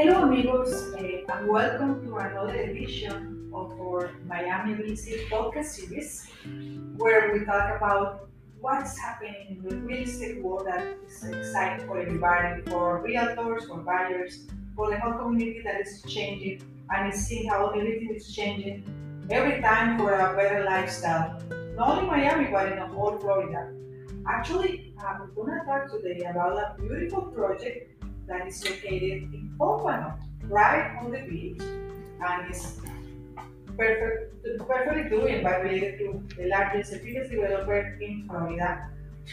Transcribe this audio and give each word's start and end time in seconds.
Hello, 0.00 0.22
amigos, 0.22 0.94
eh, 0.96 1.24
and 1.28 1.46
welcome 1.46 2.02
to 2.06 2.16
another 2.16 2.54
edition 2.54 3.50
of 3.52 3.70
our 3.78 4.10
Miami 4.26 4.72
Real 4.72 4.92
Estate 4.92 5.28
podcast 5.28 5.66
series, 5.76 6.26
where 6.96 7.34
we 7.34 7.44
talk 7.44 7.76
about 7.76 8.30
what's 8.62 8.98
happening 8.98 9.48
in 9.50 9.62
the 9.62 9.76
real 9.76 10.04
estate 10.04 10.42
world 10.42 10.66
that 10.68 10.96
is 11.06 11.22
exciting 11.24 11.86
for 11.86 12.00
everybody, 12.00 12.62
for 12.62 13.04
realtors, 13.06 13.68
for 13.68 13.80
buyers, 13.80 14.46
for 14.74 14.88
the 14.88 14.98
whole 14.98 15.18
community 15.18 15.60
that 15.64 15.82
is 15.82 16.02
changing 16.08 16.62
and 16.88 17.12
is 17.12 17.26
seeing 17.26 17.50
how 17.50 17.68
everything 17.68 18.10
is 18.16 18.34
changing 18.34 18.82
every 19.28 19.60
time 19.60 19.98
for 19.98 20.14
a 20.14 20.34
better 20.34 20.64
lifestyle. 20.64 21.38
Not 21.76 21.98
only 21.98 22.08
Miami, 22.08 22.50
but 22.50 22.72
in 22.72 22.78
the 22.78 22.86
whole 22.86 23.18
Florida. 23.18 23.70
Actually, 24.26 24.94
I'm 24.98 25.30
gonna 25.36 25.62
talk 25.66 25.92
today 25.92 26.24
about 26.24 26.56
a 26.56 26.80
beautiful 26.80 27.20
project 27.20 28.00
that 28.30 28.46
is 28.46 28.64
located 28.64 29.34
in 29.34 29.52
Pompano, 29.58 30.14
right 30.44 30.96
on 31.02 31.10
the 31.10 31.18
beach, 31.28 31.60
and 31.60 32.54
is 32.54 32.78
perfect, 33.76 34.68
perfectly 34.68 35.10
doing 35.10 35.42
by 35.42 35.56
related 35.56 35.98
to 35.98 36.22
the 36.36 36.46
largest, 36.46 36.92
the 36.92 36.98
biggest 36.98 37.30
developer 37.30 37.98
in 38.00 38.24
Florida, 38.28 38.88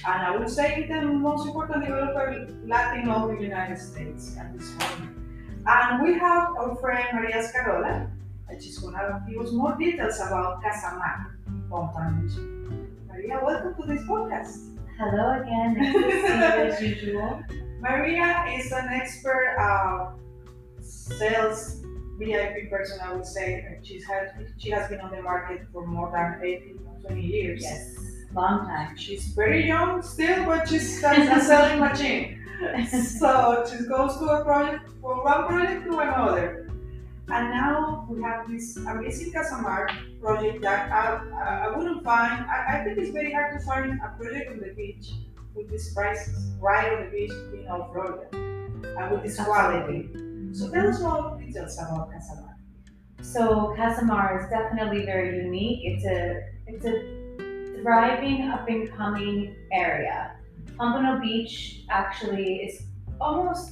and 0.05 0.21
I 0.23 0.35
would 0.35 0.49
say 0.49 0.87
the 0.87 1.01
most 1.01 1.45
important 1.45 1.85
developer 1.85 2.47
Latino 2.65 3.29
in 3.29 3.37
the 3.37 3.43
United 3.43 3.77
States 3.77 4.35
at 4.37 4.57
this 4.57 4.73
point. 4.79 5.11
And 5.67 6.01
we 6.01 6.17
have 6.17 6.55
our 6.57 6.75
friend 6.77 7.07
Maria 7.13 7.43
Scarola, 7.47 8.09
and 8.49 8.63
she's 8.63 8.79
gonna 8.79 9.23
give 9.29 9.39
us 9.41 9.51
more 9.51 9.77
details 9.77 10.17
about 10.17 10.63
Casamar, 10.63 11.37
Pompano 11.69 12.27
Maria, 13.07 13.41
welcome 13.43 13.75
to 13.79 13.93
this 13.93 14.01
podcast. 14.07 14.73
Hello 14.97 15.39
again, 15.39 15.75
nice 15.77 15.93
to 15.93 16.77
see 16.77 16.87
you 16.87 16.89
as 16.89 17.03
usual. 17.03 17.43
Maria 17.79 18.45
is 18.57 18.71
an 18.71 18.87
expert 18.91 19.55
uh, 19.59 20.11
sales 20.81 21.81
VIP 22.17 22.69
person, 22.69 22.99
I 23.03 23.13
would 23.13 23.25
say. 23.25 23.79
She's 23.83 24.05
had, 24.05 24.47
she 24.57 24.71
has 24.71 24.89
been 24.89 24.99
on 25.01 25.11
the 25.11 25.21
market 25.21 25.67
for 25.71 25.85
more 25.85 26.11
than 26.11 26.41
18 26.43 26.79
20 27.01 27.21
years. 27.21 27.61
Yes, 27.61 27.95
long 28.33 28.65
time. 28.65 28.97
She's 28.97 29.27
very 29.27 29.67
young 29.67 30.01
still, 30.01 30.45
but 30.45 30.67
she's 30.67 30.97
a 31.03 31.39
selling 31.41 31.79
machine. 31.79 32.33
So 32.91 33.63
she 33.69 33.85
goes 33.85 34.17
to 34.17 34.25
a 34.25 34.43
project, 34.43 34.89
from 34.99 35.23
one 35.23 35.45
project 35.45 35.85
to 35.85 35.99
another. 35.99 36.67
And 37.29 37.51
now 37.51 38.07
we 38.09 38.19
have 38.23 38.49
this 38.49 38.77
amazing 38.77 39.31
Casamar 39.31 39.89
project 40.19 40.63
that 40.63 40.91
I, 40.91 41.67
I 41.67 41.77
wouldn't 41.77 42.03
find, 42.03 42.45
I, 42.49 42.79
I 42.79 42.83
think 42.83 42.97
it's 42.97 43.11
very 43.11 43.31
hard 43.31 43.59
to 43.59 43.63
find 43.63 43.99
a 44.03 44.09
project 44.17 44.49
on 44.49 44.59
the 44.59 44.73
beach 44.73 45.11
with 45.57 45.69
these 45.69 45.93
prices 45.93 46.53
right 46.59 46.93
on 46.93 47.05
the 47.05 47.11
beach 47.11 47.31
in 47.31 47.67
all 47.69 47.89
Florida 47.91 48.27
and 48.31 49.11
with 49.11 49.23
this 49.23 49.39
quality. 49.43 50.09
So 50.53 50.71
tell 50.71 50.87
us 50.87 51.01
more 51.01 51.37
details 51.37 51.77
about 51.77 52.11
Casamar. 52.11 52.55
So 53.21 53.73
Casamar 53.75 54.43
is 54.43 54.49
definitely 54.49 55.05
very 55.05 55.43
unique. 55.43 55.79
It's 55.83 56.05
a 56.05 56.43
it's 56.67 56.85
a 56.85 57.81
thriving 57.81 58.43
up 58.43 58.67
and 58.69 58.91
coming 58.95 59.55
area. 59.71 60.35
Pompano 60.77 61.19
Beach 61.19 61.83
actually 61.89 62.57
is 62.57 62.83
almost 63.19 63.71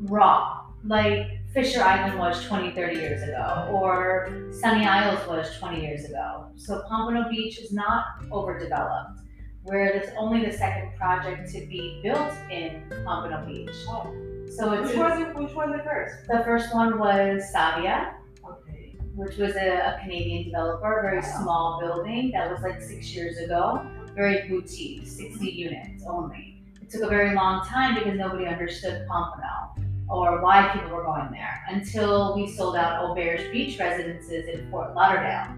raw, 0.00 0.62
like 0.84 1.26
Fisher 1.52 1.82
Island 1.82 2.18
was 2.18 2.44
20, 2.44 2.72
30 2.72 2.96
years 2.96 3.22
ago, 3.22 3.68
or 3.72 4.28
Sunny 4.50 4.84
Isles 4.84 5.26
was 5.28 5.56
20 5.58 5.80
years 5.80 6.04
ago. 6.04 6.46
So 6.56 6.82
Pompano 6.88 7.28
Beach 7.30 7.58
is 7.58 7.72
not 7.72 8.04
overdeveloped. 8.32 9.20
We're 9.66 9.98
this, 9.98 10.10
only 10.16 10.44
the 10.46 10.52
second 10.52 10.96
project 10.96 11.50
to 11.52 11.66
be 11.66 12.00
built 12.02 12.32
in 12.50 12.82
Pompano 13.04 13.44
Beach. 13.46 13.70
Oh. 13.88 14.14
So 14.48 14.72
it's 14.72 14.90
Which 14.90 14.96
was, 14.98 15.18
the, 15.18 15.24
which 15.40 15.54
was 15.54 15.70
the 15.76 15.82
first? 15.82 16.28
the 16.28 16.42
first 16.44 16.72
one 16.72 16.98
was 16.98 17.42
Savia, 17.52 18.14
Okay. 18.48 18.96
which 19.16 19.36
was 19.38 19.56
a, 19.56 19.96
a 19.96 19.98
Canadian 20.02 20.44
developer, 20.44 20.98
a 21.00 21.02
very 21.02 21.18
Wow. 21.20 21.42
small 21.42 21.80
building 21.80 22.30
that 22.32 22.50
was 22.50 22.62
like 22.62 22.80
six 22.80 23.12
years 23.14 23.38
ago, 23.38 23.84
very 24.14 24.48
boutique, 24.48 25.06
60 25.06 25.44
units 25.50 26.04
only. 26.08 26.62
It 26.80 26.88
took 26.90 27.02
a 27.02 27.08
very 27.08 27.34
long 27.34 27.66
time 27.66 27.96
because 27.96 28.16
nobody 28.16 28.46
understood 28.46 29.04
Pompano 29.08 29.74
or 30.08 30.40
why 30.40 30.70
people 30.72 30.90
were 30.96 31.02
going 31.02 31.28
there 31.32 31.64
until 31.68 32.36
we 32.36 32.46
sold 32.48 32.76
out 32.76 33.02
Auberge 33.02 33.50
Beach 33.50 33.76
Residences 33.80 34.46
in 34.46 34.70
Fort 34.70 34.94
Lauderdale, 34.94 35.48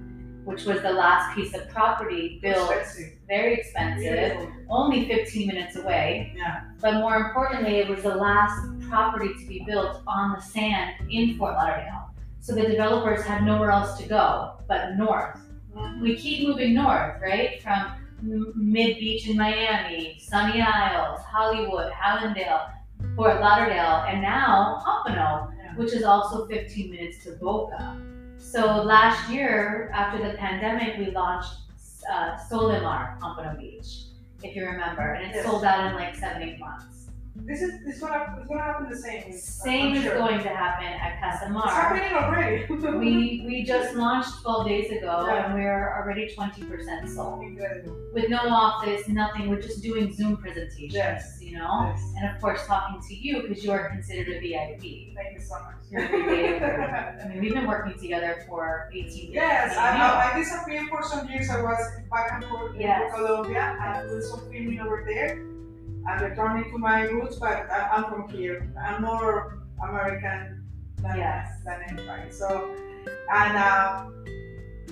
which 0.49 0.65
was 0.65 0.81
the 0.81 0.91
last 0.91 1.35
piece 1.37 1.53
of 1.55 1.69
property 1.69 2.39
built, 2.41 2.71
Expensive. 2.71 3.19
very 3.29 3.53
expensive, 3.55 4.39
Beautiful. 4.39 4.53
only 4.71 5.07
15 5.07 5.47
minutes 5.47 5.77
away. 5.77 6.33
Yeah. 6.35 6.63
But 6.81 6.95
more 6.95 7.17
importantly, 7.17 7.77
it 7.81 7.89
was 7.89 8.03
the 8.03 8.15
last 8.15 8.59
property 8.89 9.29
to 9.41 9.47
be 9.47 9.63
built 9.67 10.01
on 10.07 10.33
the 10.35 10.41
sand 10.41 10.95
in 11.11 11.37
Fort 11.37 11.53
Lauderdale. 11.55 12.11
So 12.41 12.55
the 12.55 12.63
developers 12.63 13.27
had 13.27 13.45
nowhere 13.45 13.71
else 13.71 13.99
to 14.01 14.09
go 14.09 14.55
but 14.67 14.97
north. 14.97 15.39
Mhm. 15.77 16.01
We 16.01 16.17
keep 16.17 16.49
moving 16.49 16.73
north, 16.75 17.21
right? 17.21 17.63
From 17.63 17.81
Mid 18.23 18.99
Beach 18.99 19.29
in 19.29 19.37
Miami, 19.37 20.19
Sunny 20.19 20.63
Isles, 20.63 21.21
Hollywood, 21.31 21.93
Hallandale, 21.93 22.71
Fort 23.17 23.39
Lauderdale, 23.41 24.03
and 24.09 24.23
now 24.23 24.81
Pompano, 24.83 25.53
Yeah. 25.63 25.75
which 25.77 25.93
is 25.93 26.05
also 26.05 26.47
15 26.47 26.91
minutes 26.91 27.23
to 27.25 27.33
Boca. 27.33 27.97
So 28.39 28.83
last 28.83 29.29
year, 29.31 29.91
after 29.95 30.23
the 30.27 30.37
pandemic, 30.39 30.97
we 30.99 31.11
launched 31.11 31.55
uh, 32.11 32.37
Solimar 32.51 33.19
Pompano 33.21 33.57
Beach, 33.59 34.05
if 34.43 34.57
you 34.57 34.65
remember, 34.65 35.13
and 35.15 35.27
it 35.31 35.35
Yes. 35.37 35.45
sold 35.45 35.65
out 35.65 35.87
in 35.87 35.95
like 35.95 36.15
seven, 36.15 36.43
eight 36.43 36.59
months. 36.59 37.08
This 37.45 37.63
is 37.63 37.71
this 37.85 37.97
it's 37.97 38.01
gonna 38.01 38.63
happen 38.63 38.89
the 38.91 38.97
same. 38.97 39.33
Same 39.33 39.87
I'm 39.93 39.97
is 39.97 40.03
sure. 40.03 40.19
going 40.19 40.39
to 40.43 40.49
happen 40.49 40.87
at 40.87 41.13
It's 41.33 41.41
Casamar. 41.43 41.69
happening 41.69 42.13
already. 42.13 42.67
We 42.99 43.43
we 43.47 43.65
just 43.65 43.95
launched 43.95 44.43
12 44.43 44.67
days 44.67 44.91
ago 44.91 45.25
Yeah. 45.27 45.47
and 45.47 45.55
we're 45.55 45.97
already 45.97 46.29
20% 46.35 47.09
sold. 47.09 47.43
Incredible. 47.43 47.97
With 48.13 48.29
no 48.29 48.39
office, 48.39 49.09
nothing. 49.09 49.49
We're 49.49 49.63
just 49.63 49.83
doing 49.83 50.13
Zoom 50.13 50.37
presentations, 50.37 50.95
Yes. 50.95 51.39
you 51.41 51.57
know? 51.59 51.87
Yes. 51.91 52.13
And 52.19 52.35
of 52.35 52.41
course, 52.43 52.67
talking 52.67 53.01
to 53.09 53.15
you 53.15 53.43
because 53.43 53.65
you 53.65 53.71
are 53.73 53.89
considered 53.89 54.29
a 54.29 54.41
VIP. 54.41 55.15
Thank 55.17 55.31
you 55.35 55.41
so 55.41 55.55
much. 55.67 55.75
I 55.97 57.29
mean, 57.29 57.41
we've 57.41 57.55
been 57.55 57.67
working 57.67 57.99
together 57.99 58.45
for 58.47 58.91
18 58.93 59.33
years. 59.33 59.35
Yes, 59.35 59.77
I. 59.77 59.97
I, 59.97 60.33
I 60.35 60.39
disappeared 60.39 60.89
for 60.91 61.03
some 61.03 61.27
years. 61.31 61.49
I 61.49 61.63
was 61.63 61.81
back 62.11 62.29
and 62.35 62.45
forth 62.45 62.75
in. 62.77 63.11
Colombia 63.15 63.65
and 63.81 64.09
doing 64.09 64.23
some 64.23 64.41
filming 64.51 64.81
over 64.81 65.03
there. 65.07 65.43
I'm 66.09 66.25
returning 66.25 66.71
to 66.73 66.79
my 66.79 67.03
roots, 67.03 67.37
but 67.37 67.71
I, 67.71 67.89
I'm 67.93 68.05
from 68.11 68.29
here. 68.31 68.73
I'm 68.81 69.03
more 69.03 69.59
American 69.87 70.65
than, 71.03 71.17
Yes. 71.19 71.49
than 71.67 71.83
anybody. 71.89 72.31
So, 72.31 72.75
and 73.33 73.57
uh, 73.57 74.07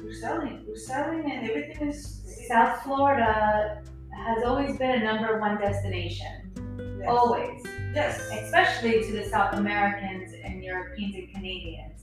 we're 0.05 0.12
selling, 0.12 0.65
we're 0.69 0.76
selling, 0.76 1.31
and 1.32 1.49
everything 1.49 1.88
is 1.88 2.22
South 2.49 2.82
Florida 2.82 3.82
has 4.15 4.44
always 4.44 4.76
been 4.76 5.03
a 5.03 5.05
number 5.05 5.41
one 5.41 5.59
destination. 5.59 6.53
Yes. 6.99 7.06
Always. 7.09 7.65
Yes. 7.94 8.21
Especially 8.32 9.03
to 9.05 9.12
the 9.12 9.25
South 9.25 9.55
Americans 9.55 10.34
and 10.44 10.62
Europeans 10.62 11.15
and 11.16 11.32
Canadians. 11.32 11.95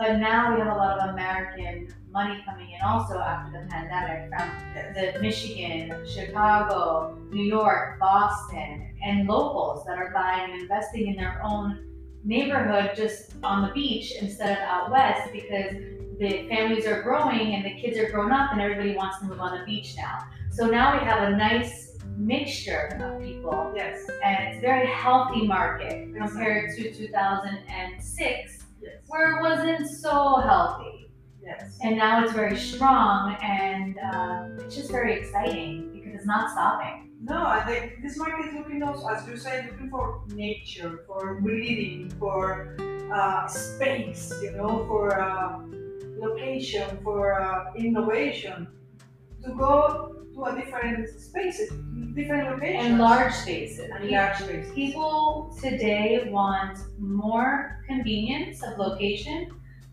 But 0.00 0.16
now 0.16 0.54
we 0.54 0.60
have 0.60 0.72
a 0.74 0.78
lot 0.78 0.98
of 0.98 1.10
American 1.10 1.94
money 2.10 2.42
coming 2.46 2.70
in 2.70 2.80
also 2.80 3.18
after 3.18 3.60
the 3.60 3.68
pandemic 3.68 4.30
from 4.30 4.94
the 4.94 5.20
Michigan, 5.20 5.92
Chicago, 6.10 7.18
New 7.30 7.44
York, 7.44 8.00
Boston, 8.00 8.94
and 9.04 9.28
locals 9.28 9.84
that 9.84 9.98
are 9.98 10.10
buying 10.14 10.52
and 10.52 10.62
investing 10.62 11.08
in 11.08 11.16
their 11.16 11.42
own 11.44 11.86
neighborhood 12.24 12.92
just 12.96 13.34
on 13.42 13.68
the 13.68 13.74
beach 13.74 14.14
instead 14.22 14.52
of 14.52 14.64
out 14.64 14.90
west 14.90 15.30
because 15.32 15.74
the 16.18 16.48
families 16.48 16.86
are 16.86 17.02
growing 17.02 17.54
and 17.54 17.62
the 17.62 17.78
kids 17.78 17.98
are 17.98 18.10
grown 18.10 18.32
up 18.32 18.52
and 18.52 18.60
everybody 18.62 18.96
wants 18.96 19.18
to 19.18 19.26
move 19.26 19.38
on 19.38 19.58
the 19.58 19.66
beach 19.66 19.96
now. 19.98 20.20
So 20.50 20.66
now 20.66 20.98
we 20.98 21.04
have 21.04 21.28
a 21.28 21.36
nice 21.36 21.98
mixture 22.16 22.98
of 23.02 23.22
people 23.22 23.70
Yes. 23.76 24.08
and 24.24 24.48
it's 24.48 24.58
a 24.58 24.60
very 24.62 24.86
healthy 24.86 25.46
market 25.46 26.14
compared 26.16 26.74
to 26.76 26.90
2006 26.90 28.60
Yes. 28.82 29.04
where 29.08 29.38
it 29.38 29.42
wasn't 29.42 29.88
so 29.88 30.36
healthy 30.36 31.10
Yes. 31.42 31.78
and 31.82 31.96
now 31.96 32.22
it's 32.22 32.32
very 32.32 32.56
strong 32.56 33.36
and 33.42 33.98
um, 34.12 34.56
it's 34.60 34.76
just 34.76 34.90
very 34.90 35.12
exciting 35.18 35.90
because 35.92 36.14
it's 36.14 36.26
not 36.26 36.50
stopping 36.50 37.10
No, 37.22 37.44
I 37.46 37.60
think 37.66 38.02
this 38.02 38.16
market 38.16 38.46
is 38.48 38.54
looking 38.54 38.82
also, 38.82 39.06
as 39.08 39.26
you 39.28 39.36
said, 39.36 39.66
looking 39.70 39.90
for 39.90 40.22
nature, 40.34 41.04
for 41.06 41.40
breathing, 41.42 42.10
for 42.18 42.76
uh, 43.12 43.46
space, 43.46 44.32
you 44.42 44.52
know, 44.52 44.86
for 44.88 45.20
uh, 45.20 45.60
location, 46.16 46.98
for 47.04 47.40
uh, 47.40 47.72
innovation, 47.76 48.68
to 49.44 49.52
go 49.54 50.19
a 50.44 50.54
different 50.56 51.08
spaces, 51.08 51.70
different 52.14 52.50
locations, 52.50 52.86
and 52.86 52.98
large 52.98 53.32
spaces 53.32 53.90
and 53.94 54.10
large 54.10 54.36
spaces. 54.36 54.72
people 54.74 55.56
today 55.60 56.28
want 56.30 56.78
more 56.98 57.82
convenience 57.86 58.62
of 58.62 58.78
location 58.78 59.50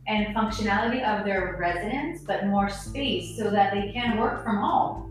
and 0.07 0.35
functionality 0.35 1.03
of 1.03 1.25
their 1.25 1.57
residence 1.59 2.21
but 2.21 2.45
more 2.47 2.69
space 2.69 3.37
so 3.37 3.49
that 3.49 3.73
they 3.73 3.91
can 3.91 4.17
work 4.17 4.43
from 4.43 4.57
home 4.57 5.07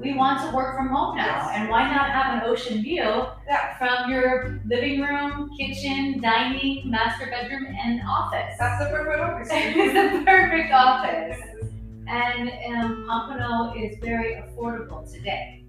we 0.00 0.14
want 0.14 0.40
to 0.48 0.56
work 0.56 0.76
from 0.76 0.88
home 0.88 1.16
now, 1.16 1.50
Yes. 1.50 1.50
and 1.56 1.68
why 1.68 1.84
not 1.84 2.10
have 2.10 2.42
an 2.42 2.48
ocean 2.48 2.80
view 2.82 3.26
Yeah. 3.46 3.76
from 3.76 4.10
your 4.10 4.58
living 4.66 5.02
room, 5.02 5.50
kitchen, 5.58 6.20
dining, 6.22 6.90
master 6.90 7.26
bedroom, 7.26 7.66
and 7.66 8.00
office? 8.08 8.56
That's 8.58 8.82
the 8.82 8.90
perfect 8.90 9.20
office. 9.20 9.48
it's 9.52 10.12
the 10.18 10.24
perfect 10.24 10.72
office. 10.72 11.38
And 12.10 12.50
um, 12.74 13.06
Pompano 13.08 13.72
is 13.78 13.96
very 14.00 14.34
affordable 14.42 15.10
today. 15.10 15.64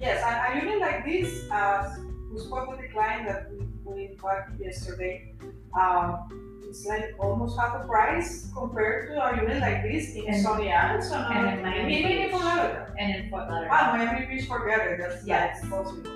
Yes, 0.00 0.22
and 0.26 0.58
a 0.58 0.66
unit 0.66 0.80
like 0.80 1.04
this, 1.04 1.48
uh, 1.50 1.94
we 2.32 2.40
spoke 2.40 2.68
with 2.70 2.80
the 2.80 2.88
client 2.88 3.28
that 3.28 3.50
we, 3.52 3.66
we 3.84 4.16
bought 4.20 4.48
yesterday. 4.58 5.34
Um, 5.78 6.58
it's 6.68 6.86
like 6.86 7.14
almost 7.18 7.58
half 7.58 7.80
the 7.80 7.86
price 7.86 8.50
compared 8.56 9.08
to 9.10 9.24
a 9.24 9.36
unit 9.36 9.60
like 9.60 9.82
this 9.82 10.14
in 10.14 10.26
And- 10.26 10.42
Sunny 10.42 10.72
So 11.02 11.14
and 11.16 11.58
in 11.58 11.62
Miami 11.62 11.98
even 11.98 12.10
in 12.12 12.18
Beach. 12.22 12.30
Fort 12.30 12.44
Lauderdale. 12.44 12.86
And 12.98 13.14
in 13.24 13.30
Fort 13.30 13.48
Lauderdale. 13.48 13.70
Ah, 13.72 13.94
Miami 13.96 14.26
Beach, 14.26 14.48
forget 14.48 14.80
it. 14.86 14.98
That's 15.00 15.26
Yes. 15.26 15.60
that's 15.60 15.70
possible. 15.70 16.10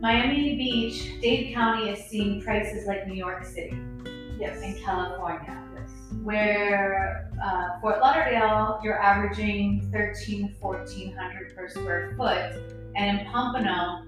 Miami 0.00 0.56
Beach, 0.56 1.20
Dade 1.20 1.54
County 1.54 1.90
is 1.90 2.04
seeing 2.06 2.40
prices 2.42 2.86
like 2.86 3.06
New 3.06 3.14
York 3.14 3.44
City 3.44 3.78
Yes. 4.38 4.60
and 4.62 4.76
California, 4.82 5.62
where 6.22 7.30
uh, 7.42 7.80
Fort 7.80 8.00
Lauderdale, 8.00 8.80
you're 8.82 9.00
averaging 9.00 9.88
13, 9.92 10.54
1400 10.60 11.56
per 11.56 11.68
square 11.68 12.14
foot. 12.16 12.52
And 12.96 13.20
in 13.20 13.26
Pompano, 13.26 14.06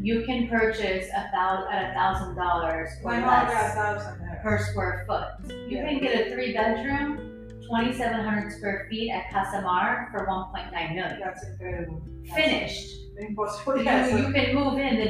you 0.00 0.24
can 0.24 0.48
purchase 0.48 1.06
a 1.08 1.28
thou- 1.32 1.68
at 1.70 1.90
a 1.90 1.94
thousand 1.94 2.34
dollars 2.36 2.88
or 3.04 3.12
less 3.12 4.06
per 4.42 4.58
square 4.70 5.04
foot. 5.06 5.28
You 5.68 5.78
Yeah. 5.78 5.88
can 5.88 6.00
get 6.00 6.26
a 6.26 6.30
three 6.32 6.52
bedroom, 6.52 7.18
2,700 7.62 8.50
square 8.52 8.86
feet 8.90 9.10
at 9.12 9.30
Casamar 9.30 10.08
for 10.10 10.26
1.9 10.26 10.94
million. 10.94 11.20
That's 11.22 11.44
incredible. 11.46 12.02
That's 12.24 12.34
Finished. 12.34 12.96
Impossible. 13.18 13.76
You, 13.76 13.82
you 13.82 14.32
can 14.32 14.54
move 14.54 14.78
in 14.78 14.96
the 14.98 15.04
day 15.04 15.09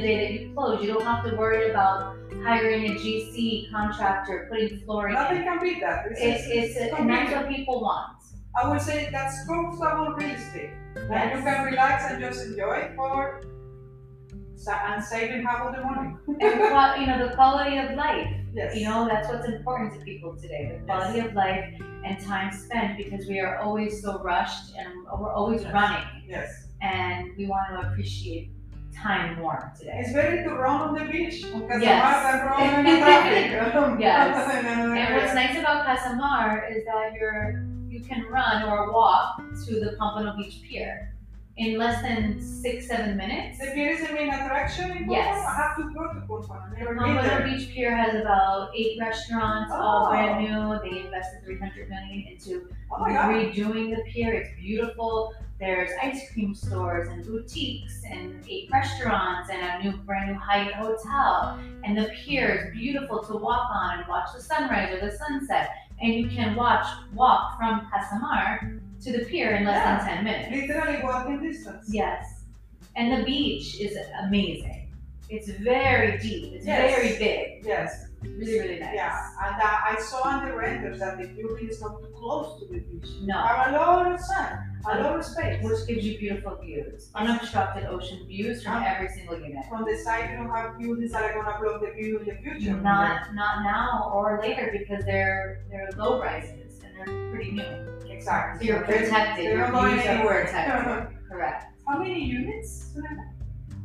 close. 0.77 0.83
You 0.85 0.93
don't 0.93 1.03
have 1.03 1.23
to 1.29 1.35
worry 1.35 1.69
about 1.71 2.15
hiring 2.43 2.85
a 2.91 2.95
GC 2.95 3.69
contractor, 3.71 4.47
putting 4.49 4.79
flooring 4.85 5.13
Nothing 5.13 5.37
in. 5.37 5.43
can 5.43 5.59
beat 5.61 5.79
that. 5.81 6.09
This 6.09 6.17
It's, 6.19 6.43
is- 6.45 6.77
it's, 6.77 6.93
and 6.99 7.09
that's 7.09 7.31
what 7.31 7.47
people 7.49 7.81
want. 7.81 8.17
I 8.55 8.67
would 8.69 8.81
say 8.81 9.09
that's 9.11 9.45
comfortable 9.47 10.13
real 10.13 10.29
estate. 10.31 10.71
And 10.95 11.09
Yes. 11.09 11.37
you 11.37 11.43
can 11.43 11.65
relax 11.65 12.11
and 12.11 12.19
just 12.21 12.45
enjoy 12.47 12.73
it 12.85 12.95
for 12.97 13.41
sa- 14.55 14.81
and 14.93 15.03
saving 15.03 15.43
half 15.43 15.61
of 15.67 15.75
the 15.75 15.81
money. 15.83 16.15
And 16.27 16.59
qua- 16.71 16.95
you 16.95 17.05
know 17.07 17.27
the 17.29 17.33
quality 17.35 17.77
of 17.77 17.95
life. 17.95 18.27
Yes. 18.53 18.75
You 18.75 18.83
know 18.89 19.07
that's 19.07 19.29
what's 19.29 19.47
important 19.47 19.93
to 19.93 19.99
people 20.01 20.35
today: 20.35 20.77
the 20.77 20.85
quality 20.85 21.19
of 21.19 21.33
life 21.33 21.63
and 22.05 22.19
time 22.19 22.51
spent 22.51 22.97
because 22.97 23.25
we 23.27 23.39
are 23.39 23.59
always 23.59 24.01
so 24.01 24.19
rushed 24.21 24.75
and 24.77 24.89
we're 25.19 25.31
always 25.33 25.61
Yes. 25.63 25.73
running, 25.73 26.07
Yes. 26.27 26.67
and 26.81 27.29
we 27.37 27.47
want 27.47 27.67
to 27.69 27.87
appreciate 27.87 28.51
time 28.93 29.39
more 29.39 29.71
today. 29.77 29.97
It's 30.03 30.13
better 30.13 30.43
to 30.43 30.49
run 30.55 30.81
on 30.81 30.93
the 30.93 31.05
beach 31.11 31.43
on 31.45 31.61
Casamar 31.67 31.81
Yes. 31.81 32.23
than 32.23 32.45
run 32.47 32.63
in 32.79 32.85
the 32.85 33.01
traffic. 33.01 33.99
Yes. 33.99 34.35
Uh, 34.81 34.93
and 34.95 35.15
what's 35.15 35.33
nice 35.33 35.57
about 35.57 35.85
Casamar 35.85 36.67
is 36.71 36.83
that 36.85 37.13
you're 37.13 37.65
you 37.87 38.01
can 38.01 38.25
run 38.31 38.63
or 38.63 38.91
walk 38.93 39.37
to 39.65 39.79
the 39.79 39.95
Pompano 39.99 40.35
Beach 40.37 40.61
Pier 40.67 41.10
in 41.61 41.77
less 41.77 42.01
than 42.01 42.41
six 42.41 42.87
seven 42.87 43.15
minutes. 43.15 43.59
The 43.59 43.67
pier 43.67 43.91
is 43.91 44.07
the 44.07 44.13
main 44.13 44.29
attraction 44.33 44.97
in 44.97 45.09
Yes. 45.11 45.45
I 45.47 45.53
have 45.53 45.77
to 45.77 45.83
go 45.93 46.07
to 46.11 46.19
never 46.75 46.97
um, 46.97 47.15
been 47.15 47.23
Pompano. 47.23 47.43
Beach 47.57 47.69
Pier 47.69 47.95
has 47.95 48.19
about 48.19 48.71
eight 48.75 48.97
restaurants, 48.99 49.71
all 49.71 50.07
Oh. 50.07 50.09
brand 50.09 50.43
new. 50.43 50.79
They 50.89 51.05
invested 51.05 51.43
300 51.45 51.87
million 51.87 52.27
into 52.31 52.67
Oh 52.89 53.03
redoing 53.03 53.95
the 53.95 54.01
pier. 54.11 54.33
It's 54.33 54.49
beautiful. 54.59 55.35
There's 55.59 55.91
ice 56.01 56.31
cream 56.33 56.55
stores 56.55 57.09
and 57.09 57.23
boutiques 57.23 58.01
and 58.09 58.43
eight 58.49 58.67
restaurants 58.73 59.51
and 59.51 59.61
a 59.61 59.83
new 59.87 59.97
brand 59.97 60.31
new 60.31 60.39
Hyatt 60.39 60.73
hotel. 60.73 61.59
And 61.83 61.95
the 61.95 62.09
pier 62.15 62.49
is 62.55 62.79
beautiful 62.79 63.19
to 63.25 63.35
walk 63.35 63.69
on 63.71 63.99
and 63.99 64.07
watch 64.07 64.29
the 64.35 64.41
sunrise 64.41 64.91
or 64.95 64.99
the 65.07 65.15
sunset. 65.15 65.69
And 66.01 66.11
you 66.15 66.27
can 66.27 66.55
watch 66.55 66.87
walk 67.13 67.59
from 67.59 67.87
Casamar 67.91 68.81
to 69.01 69.11
the 69.11 69.25
pier 69.25 69.55
in 69.55 69.65
less 69.65 69.77
Yeah. 69.83 69.97
than 69.97 70.15
10 70.15 70.23
minutes. 70.23 70.51
Literally 70.55 71.03
walking 71.03 71.41
distance. 71.41 71.85
Yes. 71.91 72.45
And 72.95 73.11
the 73.19 73.23
beach 73.25 73.79
is 73.79 73.97
amazing. 74.25 74.89
It's 75.29 75.49
very 75.49 76.17
deep. 76.17 76.53
It's 76.53 76.65
Yes. 76.65 76.93
very 76.95 77.17
big. 77.17 77.65
Yes. 77.65 78.07
Really, 78.21 78.59
really 78.59 78.79
nice. 78.79 78.93
Yeah. 78.93 79.17
And 79.43 79.55
uh, 79.61 79.77
I 79.91 79.95
saw 79.99 80.27
on 80.27 80.45
the 80.47 80.53
renders 80.55 80.99
that 80.99 81.17
the 81.17 81.27
building 81.27 81.69
is 81.69 81.81
not 81.81 81.99
too 82.01 82.09
close 82.15 82.59
to 82.59 82.65
the 82.67 82.79
beach. 82.79 83.09
No. 83.23 83.33
Have 83.41 83.73
a 83.73 83.77
lot 83.77 84.11
of 84.11 84.19
sun, 84.19 84.59
a 84.85 85.01
lot 85.01 85.17
of 85.17 85.25
space. 85.25 85.63
Which 85.63 85.87
gives 85.87 86.05
you 86.05 86.19
beautiful 86.19 86.57
views. 86.61 87.09
Unobstructed 87.15 87.85
ocean 87.85 88.27
views 88.27 88.63
from 88.63 88.83
every 88.83 89.07
single 89.07 89.39
unit. 89.39 89.65
From 89.69 89.85
the 89.85 89.97
side, 89.97 90.29
you 90.29 90.37
don't 90.37 90.51
have 90.51 90.77
buildings 90.77 91.13
that 91.13 91.23
are 91.23 91.33
gonna 91.33 91.57
block 91.59 91.81
the 91.81 91.91
view 91.99 92.19
in 92.19 92.25
the 92.25 92.35
future. 92.43 92.73
Not 92.77 93.33
not 93.33 93.63
now 93.63 94.11
or 94.13 94.39
later 94.39 94.69
because 94.77 95.03
they're 95.05 95.63
they're 95.71 95.89
low 95.97 96.21
rises 96.21 96.79
and 96.83 96.91
they're 96.97 97.31
pretty 97.31 97.51
new. 97.51 97.90
Exactly. 98.21 98.67
So 98.67 98.73
you're 98.73 98.83
protected. 98.83 99.45
They're 99.45 99.57
Your 99.57 99.71
not 99.71 99.81
going 99.81 99.95
views 99.95 100.07
are 100.07 100.27
protected. 100.27 101.17
Correct. 101.29 101.65
How 101.87 101.97
many 101.97 102.23
units? 102.23 102.89
do 102.93 103.01
they 103.01 103.07
have? 103.07 103.17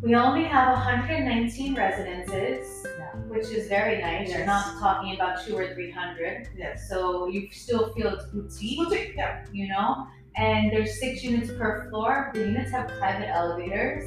We 0.02 0.14
only 0.14 0.44
have 0.44 0.74
119 0.74 1.74
residences, 1.74 2.86
Yeah. 2.98 3.12
which 3.28 3.48
is 3.48 3.66
very 3.66 4.00
nice. 4.02 4.28
You're 4.30 4.44
not 4.44 4.78
talking 4.78 5.14
about 5.14 5.42
two 5.44 5.56
or 5.56 5.72
three 5.72 5.90
hundred. 5.90 6.48
Yes. 6.56 6.86
So 6.88 7.28
you 7.28 7.48
still 7.50 7.94
feel 7.94 8.08
it's 8.08 8.26
boutique. 8.26 8.78
Boutique, 8.78 9.14
yeah. 9.16 9.44
you 9.52 9.68
know 9.68 10.06
and 10.36 10.70
there's 10.70 11.00
six 11.00 11.24
units 11.24 11.50
per 11.50 11.88
floor 11.88 12.30
the 12.34 12.40
units 12.40 12.70
have 12.70 12.88
private 12.98 13.28
elevators 13.28 14.04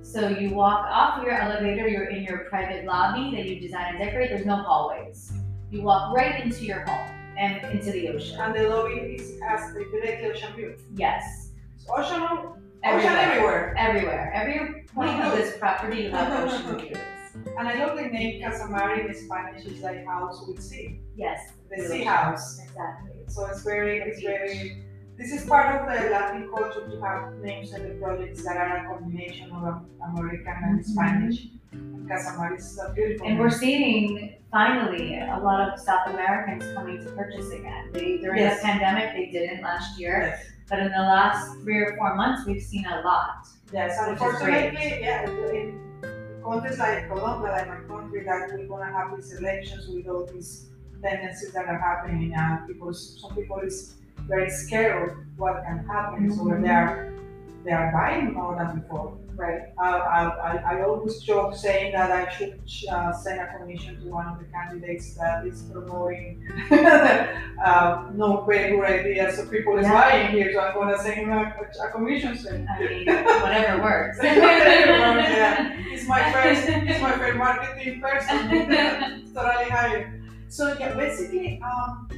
so 0.00 0.28
you 0.28 0.54
walk 0.54 0.86
off 0.88 1.22
your 1.22 1.32
elevator 1.32 1.86
you're 1.86 2.08
in 2.08 2.24
your 2.24 2.38
private 2.50 2.86
lobby 2.86 3.36
that 3.36 3.44
you 3.46 3.60
design 3.60 3.94
and 3.94 3.98
decorate 3.98 4.30
there's 4.30 4.46
no 4.46 4.56
hallways 4.56 5.30
you 5.70 5.82
walk 5.82 6.16
right 6.16 6.42
into 6.42 6.64
your 6.64 6.80
home 6.86 7.17
and 7.38 7.54
into 7.72 7.90
the 7.92 8.08
ocean 8.08 8.38
And 8.40 8.54
the 8.54 8.68
lobby 8.68 8.94
is 9.16 9.40
as 9.48 9.72
the 9.74 9.84
direct 9.92 10.24
ocean 10.24 10.54
view. 10.56 10.76
yes 10.94 11.50
So 11.76 11.94
ocean, 11.96 12.22
ocean 12.22 13.14
everywhere 13.26 13.74
everywhere. 13.76 13.76
everywhere 13.78 14.32
every 14.34 14.84
point 14.94 15.18
of 15.24 15.32
this 15.38 15.56
property 15.62 16.02
you 16.04 16.10
have 16.10 16.44
ocean 16.44 16.78
views 16.78 16.98
And 17.58 17.68
I 17.68 17.74
love 17.84 17.96
the 17.96 18.06
name 18.06 18.40
Casamar 18.42 18.94
in 19.00 19.14
Spanish 19.14 19.64
is 19.66 19.80
like 19.82 20.04
house 20.06 20.44
with 20.46 20.60
sea. 20.62 21.00
yes 21.16 21.40
The 21.70 21.82
sea 21.88 22.04
house. 22.04 22.58
exactly 22.60 23.22
So 23.28 23.46
it's 23.46 23.62
very, 23.62 23.94
it's 24.00 24.20
very. 24.22 24.84
This 25.18 25.32
is 25.32 25.44
part 25.46 25.74
of 25.74 25.80
the 25.88 26.10
Latin 26.10 26.48
culture 26.48 26.88
to 26.88 27.00
have 27.00 27.34
names 27.42 27.72
and 27.72 27.84
the 27.90 27.94
projects 28.00 28.44
that 28.44 28.56
are 28.56 28.76
a 28.76 28.88
combination 28.88 29.50
of 29.50 29.82
American 30.00 30.54
and 30.62 30.78
Mhm. 30.78 30.84
Spanish. 30.84 31.48
And 31.72 32.08
Casamar 32.08 32.54
is 32.54 32.78
a 32.78 32.92
beautiful. 32.94 33.26
and 33.26 33.36
we're 33.40 33.50
seeing 33.50 34.34
finally 34.52 35.18
a 35.18 35.38
lot 35.48 35.60
of 35.68 35.80
South 35.80 36.06
Americans 36.14 36.64
coming 36.72 37.02
to 37.04 37.10
purchase 37.18 37.50
again. 37.50 37.90
They 37.92 38.18
during 38.18 38.38
Yes. 38.38 38.60
the 38.60 38.66
pandemic 38.68 39.06
they 39.16 39.26
didn't 39.36 39.60
last 39.60 39.98
year. 39.98 40.16
Yes. 40.20 40.38
But 40.70 40.78
in 40.84 40.90
the 40.92 41.06
last 41.14 41.42
three 41.62 41.80
or 41.86 41.96
four 41.96 42.14
months, 42.14 42.46
we've 42.46 42.62
seen 42.62 42.86
a 42.86 43.00
lot. 43.00 43.48
Yes, 43.72 43.98
unfortunately, 44.00 45.00
yeah, 45.00 45.28
in 45.50 45.80
countries 46.44 46.78
like 46.78 47.08
Colombia, 47.08 47.50
like 47.56 47.68
my 47.74 47.80
country, 47.92 48.22
that 48.24 48.50
we're 48.52 48.68
gonna 48.68 48.92
have 48.96 49.16
these 49.16 49.32
elections 49.40 49.88
with 49.88 50.06
all 50.06 50.24
these 50.32 50.70
tendencies 51.02 51.52
that 51.54 51.66
are 51.66 51.80
happening, 51.88 52.30
now. 52.30 52.62
Because 52.68 53.18
some 53.20 53.34
people 53.34 53.58
is 53.70 53.96
very 54.28 54.50
scared 54.50 55.10
of 55.10 55.16
what 55.36 55.62
can 55.66 55.78
happen, 55.86 56.30
so 56.30 56.42
Mhm. 56.44 56.62
they 56.62 56.70
are 56.70 57.08
they 57.64 57.72
are 57.72 57.90
buying 57.92 58.32
more 58.34 58.54
than 58.56 58.80
before. 58.80 59.14
Right. 59.36 59.70
I, 59.78 59.88
I, 60.18 60.20
I- 60.50 60.62
I 60.78 60.82
always 60.82 61.20
joke 61.22 61.54
saying 61.54 61.92
that 61.92 62.10
I 62.10 62.28
should 62.34 62.58
uh, 62.90 63.12
send 63.12 63.38
a 63.40 63.46
commission 63.56 64.00
to 64.02 64.06
one 64.10 64.26
of 64.26 64.36
the 64.40 64.46
candidates 64.46 65.14
that 65.14 65.46
is 65.46 65.62
promoting 65.70 66.42
uh, 67.64 68.10
no 68.14 68.42
very 68.48 68.70
good 68.74 68.84
ideas, 68.84 69.36
so 69.36 69.46
people 69.46 69.78
is 69.78 69.86
Yeah. 69.86 69.92
buying 70.00 70.26
here, 70.32 70.52
so 70.52 70.58
I'm 70.60 70.74
gonna 70.74 70.98
send 70.98 71.14
him 71.22 71.30
a, 71.30 71.54
a 71.84 71.90
commission 71.94 72.36
saying. 72.36 72.66
I 72.68 72.78
mean, 72.80 73.06
whatever 73.44 73.82
works. 73.82 74.18
Yeah. 74.22 75.72
He's 75.90 76.08
my 76.08 76.22
first, 76.34 76.68
he's 76.68 77.00
my 77.00 77.12
first 77.12 77.36
marketing 77.36 78.00
person. 78.00 78.38
totally 79.34 79.70
hired. 79.70 80.20
So 80.48 80.74
yeah, 80.80 80.94
basically, 80.94 81.60
um, 81.62 82.08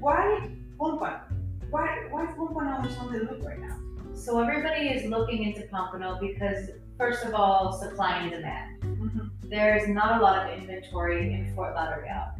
why 0.00 0.50
Pompano? 0.78 1.20
Why 1.70 2.06
why 2.10 2.24
is 2.24 2.30
Pompano 2.36 2.70
on 2.98 3.12
the 3.12 3.18
look 3.20 3.44
right 3.44 3.58
now? 3.60 3.78
So 4.14 4.40
everybody 4.40 4.88
is 4.88 5.08
looking 5.08 5.44
into 5.44 5.62
Pompano 5.68 6.18
because, 6.20 6.70
first 6.98 7.24
of 7.24 7.34
all, 7.34 7.72
supply 7.72 8.18
and 8.18 8.30
demand. 8.30 8.82
Mm-hmm. 8.82 9.48
There's 9.48 9.88
not 9.88 10.20
a 10.20 10.22
lot 10.22 10.46
of 10.50 10.58
inventory 10.58 11.32
in 11.32 11.54
Fort 11.54 11.74
Lauderdale 11.74 12.34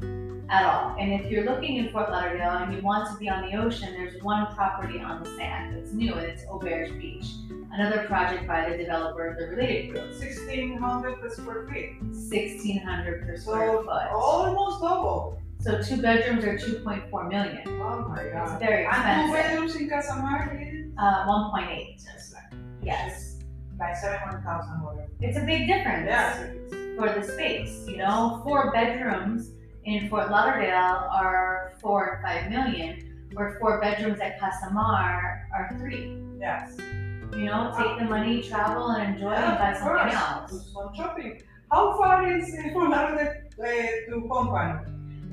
at 0.50 0.64
all. 0.64 0.96
And 0.99 1.12
if 1.12 1.30
you're 1.30 1.44
looking 1.44 1.76
in 1.76 1.90
Fort 1.90 2.10
Lauderdale 2.10 2.50
and 2.50 2.75
you 2.75 2.82
want 2.82 3.08
to 3.10 3.16
be 3.18 3.28
on 3.28 3.49
the 3.49 3.56
ocean, 3.56 3.92
there's 3.92 4.20
one 4.22 4.52
property 4.54 4.99
on 5.00 5.22
the 5.22 5.30
sand 5.37 5.76
that's 5.76 5.92
new 5.92 6.12
and 6.14 6.26
it's 6.26 6.44
Auberge 6.46 7.00
Beach. 7.00 7.26
Another 7.72 8.04
project 8.06 8.49
by 8.49 8.68
the 8.68 8.76
developer 8.76 9.28
of 9.28 9.38
the 9.38 9.46
related 9.46 9.92
group. 9.92 10.12
Sixteen 10.12 10.76
hundred 10.76 11.20
per 11.20 11.30
square 11.30 11.68
feet. 11.72 12.02
1600 12.02 13.26
per 13.26 13.37
So 13.37 13.42
square 13.42 13.82
foot. 13.84 14.06
almost 14.12 14.80
double. 14.82 15.40
So 15.61 15.81
two 15.83 16.00
bedrooms 16.00 16.45
are 16.45 16.57
2.4 16.57 17.29
million. 17.29 17.62
Oh 17.83 18.07
my 18.09 18.21
It's 18.23 18.33
god. 18.33 18.61
very 18.61 18.85
two 18.85 18.88
expensive. 18.90 19.33
bedrooms 19.35 19.76
in 19.76 19.88
Casamar 19.90 20.59
is 20.61 20.93
Uh, 20.99 21.26
1.8. 21.26 21.97
just 21.97 22.35
like 22.35 22.52
Yes. 22.83 23.38
Like 23.79 23.97
seven 23.97 24.19
hundred 24.19 24.43
thousand 24.45 24.81
dollars. 24.83 25.09
It's 25.21 25.38
a 25.38 25.45
big 25.45 25.67
difference 25.67 26.07
Yes, 26.07 26.52
for 26.99 27.09
the 27.09 27.23
space. 27.23 27.87
You 27.88 27.97
know, 27.99 28.40
four 28.45 28.71
bedrooms 28.73 29.52
in 29.85 30.09
Fort 30.11 30.31
Lauderdale 30.31 31.09
are 31.21 31.73
four 31.81 32.00
and 32.12 32.23
five 32.26 32.50
million, 32.50 33.29
where 33.33 33.57
four 33.59 33.81
bedrooms 33.81 34.21
at 34.21 34.38
Casamar 34.38 35.49
are 35.55 35.76
three. 35.79 36.23
Yes. 36.38 36.76
You 37.33 37.47
know, 37.47 37.73
take 37.79 37.99
the 37.99 38.05
money, 38.05 38.43
travel, 38.43 38.88
and 38.90 39.14
enjoy, 39.14 39.33
and 39.33 39.57
buy 39.59 39.73
something 39.73 40.12
else. 40.12 40.73
Some 40.75 40.93
shopping. 40.95 41.40
How 41.73 41.97
far 41.97 42.31
is 42.37 42.52
it 42.52 42.73
from 42.75 42.90
Lauderdale 42.90 43.33
uh, 43.59 43.64
to 44.11 44.26
Pompano? 44.29 44.85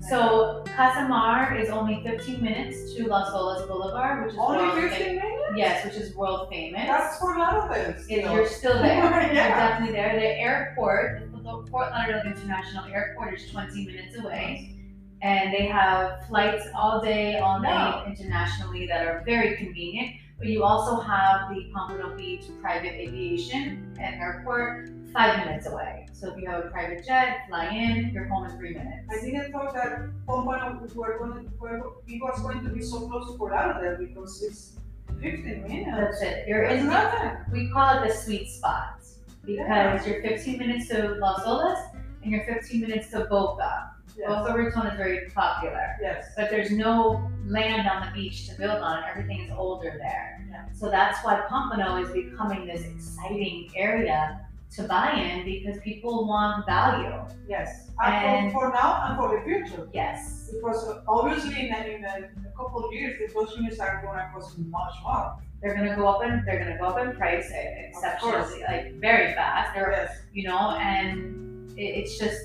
So 0.09 0.63
Casamar 0.67 1.59
is 1.61 1.69
only 1.69 2.01
15 2.03 2.41
minutes 2.41 2.93
to 2.95 3.07
Las 3.07 3.31
Olas 3.33 3.67
Boulevard, 3.67 4.23
which 4.23 4.33
is 4.33 4.37
world 4.37 4.51
Only 4.57 4.81
fa- 4.81 4.89
fifteen 4.95 5.15
minutes? 5.15 5.43
Yes, 5.55 5.85
which 5.85 5.95
is 5.95 6.15
world 6.15 6.49
famous. 6.49 6.87
That's 6.87 7.17
for 7.19 7.37
Lauderdale 7.37 7.89
If 7.91 8.03
still. 8.03 8.33
you're 8.33 8.47
still 8.47 8.81
there, 8.81 9.03
Yeah. 9.33 9.47
you're 9.47 9.57
definitely 9.57 9.93
there. 9.95 10.15
The 10.19 10.39
airport, 10.39 11.31
the 11.33 11.65
Fort 11.69 11.91
Lauderdale 11.91 12.31
International 12.31 12.85
Airport, 12.85 13.33
is 13.33 13.49
20 13.51 13.85
minutes 13.85 14.17
away, 14.17 14.75
and 15.21 15.53
they 15.53 15.65
have 15.65 16.25
flights 16.27 16.67
all 16.75 17.01
day, 17.01 17.39
all 17.39 17.59
night 17.59 18.05
internationally 18.07 18.87
that 18.87 19.05
are 19.05 19.23
very 19.25 19.57
convenient. 19.57 20.11
But 20.37 20.47
you 20.47 20.63
also 20.63 20.99
have 21.01 21.49
the 21.49 21.69
Pompano 21.73 22.15
Beach 22.15 22.43
private 22.61 22.93
aviation 22.93 23.93
and 23.99 24.21
airport 24.21 24.89
five 25.13 25.45
minutes 25.45 25.67
away. 25.67 26.07
So 26.13 26.31
if 26.33 26.41
you 26.41 26.47
have 26.49 26.65
a 26.65 26.69
private 26.69 27.05
jet, 27.05 27.45
fly 27.47 27.67
in, 27.69 28.11
you're 28.13 28.25
home 28.25 28.45
in 28.45 28.57
three 28.57 28.73
minutes. 28.73 29.07
I 29.09 29.23
didn't 29.23 29.51
thought 29.51 29.73
that 29.73 30.09
Pompano 30.25 30.79
were 30.95 31.17
going 31.19 31.45
to, 31.45 31.51
were, 31.59 31.77
it 32.07 32.21
was 32.21 32.41
going 32.41 32.63
to 32.63 32.69
be 32.69 32.81
so 32.81 33.07
close 33.07 33.27
to 33.27 33.43
Lauderdale 33.43 33.97
because 33.99 34.41
it's 34.43 34.73
fifteen 35.21 35.63
minutes. 35.63 35.89
That's 35.95 36.21
it. 36.21 36.47
You're 36.47 36.63
It's 36.63 36.81
in. 36.81 36.87
nothing. 36.87 37.31
We 37.51 37.69
call 37.69 38.01
it 38.03 38.07
the 38.07 38.13
sweet 38.13 38.49
spot 38.49 38.99
because 39.45 40.05
you're 40.05 40.21
15 40.21 40.57
minutes 40.57 40.89
to 40.89 41.15
Las 41.19 41.39
Olas 41.43 41.95
and 42.21 42.31
you're 42.31 42.43
15 42.45 42.81
minutes 42.81 43.09
to 43.11 43.25
Boca. 43.29 43.91
Yes. 44.17 44.27
Boca 44.27 44.53
Raton 44.57 44.87
is 44.87 44.97
very 44.97 45.29
popular, 45.29 45.95
Yes. 46.01 46.33
but 46.35 46.49
there's 46.49 46.71
no 46.71 47.31
land 47.45 47.87
on 47.87 48.05
the 48.07 48.11
beach 48.13 48.49
to 48.49 48.55
build 48.57 48.79
on. 48.81 49.03
Everything 49.09 49.41
is 49.45 49.51
older 49.55 49.95
there. 49.99 50.45
Yeah. 50.49 50.65
So 50.73 50.89
that's 50.89 51.23
why 51.23 51.39
Pompano 51.47 51.95
is 52.03 52.11
becoming 52.11 52.65
this 52.65 52.83
exciting 52.83 53.69
area 53.75 54.41
to 54.75 54.83
buy 54.83 55.11
in 55.13 55.45
because 55.45 55.79
people 55.81 56.27
want 56.27 56.65
value. 56.65 57.15
Yes. 57.47 57.89
And- 58.03 58.15
And 58.25 58.51
for, 58.53 58.69
for 58.69 58.73
now 58.73 59.05
and 59.07 59.17
for 59.17 59.27
the 59.37 59.43
future. 59.43 59.87
Yes. 59.93 60.49
Because 60.53 60.85
obviously 61.07 61.67
in, 61.67 61.73
a- 61.73 61.87
in, 61.95 62.03
a, 62.05 62.15
in 62.17 62.45
a 62.45 62.51
couple 62.57 62.85
of 62.85 62.93
years, 62.93 63.17
the 63.19 63.55
units 63.57 63.79
are 63.79 64.01
going 64.03 64.17
to 64.19 64.29
cost 64.33 64.57
much 64.59 64.93
more. 65.03 65.35
They're 65.61 65.73
gonna 65.75 65.95
go 65.95 66.07
up 66.07 66.23
in 66.23 66.43
they're 66.45 66.59
gonna 66.59 66.77
go 66.77 66.85
up 66.85 66.99
in 67.03 67.15
price 67.15 67.49
exceptionally 67.51 68.61
like 68.67 68.93
very 69.01 69.33
fast. 69.33 69.73
They're 69.73 69.89
Yes. 69.91 70.11
you 70.31 70.47
know, 70.47 70.71
and 70.77 71.71
it, 71.75 71.81
it's 71.81 72.19
just 72.19 72.39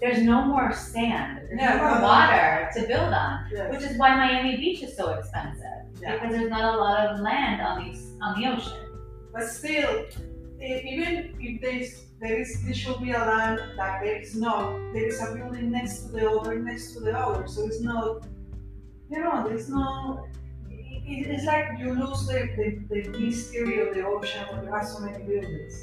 there's 0.00 0.22
no 0.22 0.46
more 0.46 0.72
sand, 0.72 1.42
there's 1.48 1.60
no 1.60 1.76
more 1.76 1.90
no, 1.90 1.98
no. 1.98 2.02
water 2.04 2.70
to 2.74 2.86
build 2.86 3.12
on, 3.12 3.44
Yes. 3.52 3.70
which 3.70 3.82
is 3.90 3.98
why 3.98 4.16
Miami 4.16 4.56
Beach 4.56 4.82
is 4.82 4.96
so 4.96 5.10
expensive 5.12 5.62
Yeah. 6.00 6.14
because 6.14 6.34
there's 6.34 6.48
not 6.50 6.74
a 6.74 6.78
lot 6.78 7.06
of 7.06 7.20
land 7.20 7.60
on 7.60 7.84
these 7.84 8.16
on 8.22 8.40
the 8.40 8.48
ocean. 8.48 8.80
But 9.34 9.42
still, 9.44 10.06
even 10.64 11.34
if 11.40 11.60
there 11.60 11.76
is, 11.78 12.02
there 12.20 12.40
is, 12.40 12.64
there 12.64 12.74
should 12.74 13.00
be 13.00 13.12
a 13.12 13.18
land 13.18 13.60
that 13.76 14.02
there 14.02 14.16
is 14.20 14.34
not, 14.34 14.70
there 14.92 15.06
is 15.06 15.20
a 15.22 15.34
building 15.34 15.70
next 15.70 16.00
to 16.06 16.08
the 16.12 16.30
other, 16.30 16.58
next 16.58 16.92
to 16.94 17.00
the 17.00 17.16
other, 17.18 17.46
so 17.46 17.66
it's 17.66 17.80
not, 17.80 18.24
you 19.10 19.20
know, 19.22 19.46
there's 19.46 19.68
no, 19.68 20.26
it, 20.70 21.26
it's 21.28 21.44
like 21.44 21.66
you 21.78 21.92
lose 21.92 22.26
the, 22.26 22.48
the, 22.56 23.02
the 23.02 23.18
mystery 23.18 23.80
of 23.86 23.94
the 23.94 24.04
ocean 24.06 24.44
when 24.52 24.64
you 24.64 24.72
have 24.72 24.86
so 24.86 25.00
many 25.00 25.22
buildings. 25.24 25.74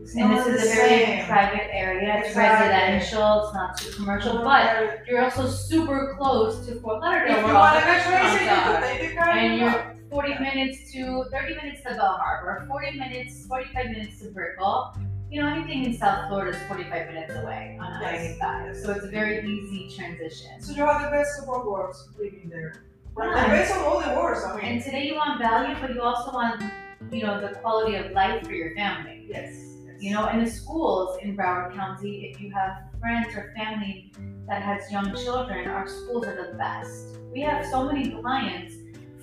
It's 0.00 0.14
And 0.16 0.36
this 0.36 0.46
is 0.46 0.62
a 0.70 0.74
very 0.74 1.04
same. 1.04 1.26
private 1.26 1.74
area. 1.74 2.18
It's 2.18 2.28
Exactly. 2.28 2.68
residential. 2.68 3.44
It's 3.46 3.54
not 3.54 3.76
too 3.78 3.90
commercial, 3.92 4.38
but 4.42 5.06
you're 5.06 5.22
also 5.24 5.46
super 5.48 6.14
close 6.18 6.66
to 6.66 6.78
Fort 6.80 6.98
if 6.98 7.02
Lauderdale, 7.02 7.48
you 7.48 7.54
want 7.54 7.80
to 7.80 7.86
restaurants 7.86 8.30
crazy, 8.36 8.44
you 8.44 8.50
can 8.50 8.82
take 8.82 9.10
the 9.10 9.16
car 9.16 9.28
and 9.30 9.58
you're 9.58 9.70
go. 9.70 9.90
40 10.14 10.38
minutes 10.38 10.92
to 10.92 11.24
30 11.32 11.56
minutes 11.56 11.82
to 11.82 11.88
Bal 11.96 12.16
Harbour, 12.22 12.64
40 12.68 12.96
minutes, 13.00 13.46
45 13.46 13.86
minutes 13.86 14.20
to 14.20 14.30
Brickell. 14.30 14.96
You 15.28 15.42
know, 15.42 15.48
anything 15.48 15.84
in 15.86 15.98
South 15.98 16.28
Florida 16.28 16.56
is 16.56 16.62
45 16.68 17.08
minutes 17.08 17.34
away 17.34 17.76
on 17.80 18.00
Yes. 18.00 18.38
I-85, 18.40 18.76
so 18.76 18.92
it's 18.92 19.04
a 19.06 19.08
very 19.08 19.44
easy 19.44 19.92
transition. 19.96 20.60
So 20.60 20.72
you 20.72 20.86
have 20.86 21.02
the 21.02 21.10
best 21.10 21.40
of 21.40 21.46
both 21.46 21.66
worlds 21.66 22.08
living 22.16 22.48
there. 22.48 22.84
Right? 23.16 23.34
Yeah. 23.34 23.42
The 23.42 23.48
best 23.56 23.74
of 23.74 23.82
all 23.82 24.00
the 24.00 24.14
worlds, 24.14 24.44
I 24.44 24.54
mean. 24.54 24.64
And 24.66 24.84
today 24.84 25.04
you 25.08 25.16
want 25.16 25.40
value, 25.40 25.74
but 25.80 25.92
you 25.92 26.00
also 26.00 26.30
want, 26.30 26.62
you 27.10 27.26
know, 27.26 27.40
the 27.40 27.56
quality 27.56 27.96
of 27.96 28.12
life 28.12 28.46
for 28.46 28.52
your 28.52 28.72
family. 28.76 29.26
yes. 29.28 29.72
You 29.98 30.12
know, 30.12 30.26
and 30.26 30.46
the 30.46 30.50
schools 30.50 31.18
in 31.22 31.36
Broward 31.36 31.74
County, 31.74 32.30
if 32.32 32.40
you 32.40 32.52
have 32.52 32.84
friends 33.00 33.34
or 33.34 33.52
family 33.56 34.12
that 34.46 34.62
has 34.62 34.92
young 34.92 35.12
children, 35.16 35.66
our 35.66 35.88
schools 35.88 36.24
are 36.24 36.36
the 36.36 36.56
best. 36.56 37.18
We 37.32 37.40
have 37.40 37.66
so 37.66 37.90
many 37.90 38.10
clients 38.10 38.74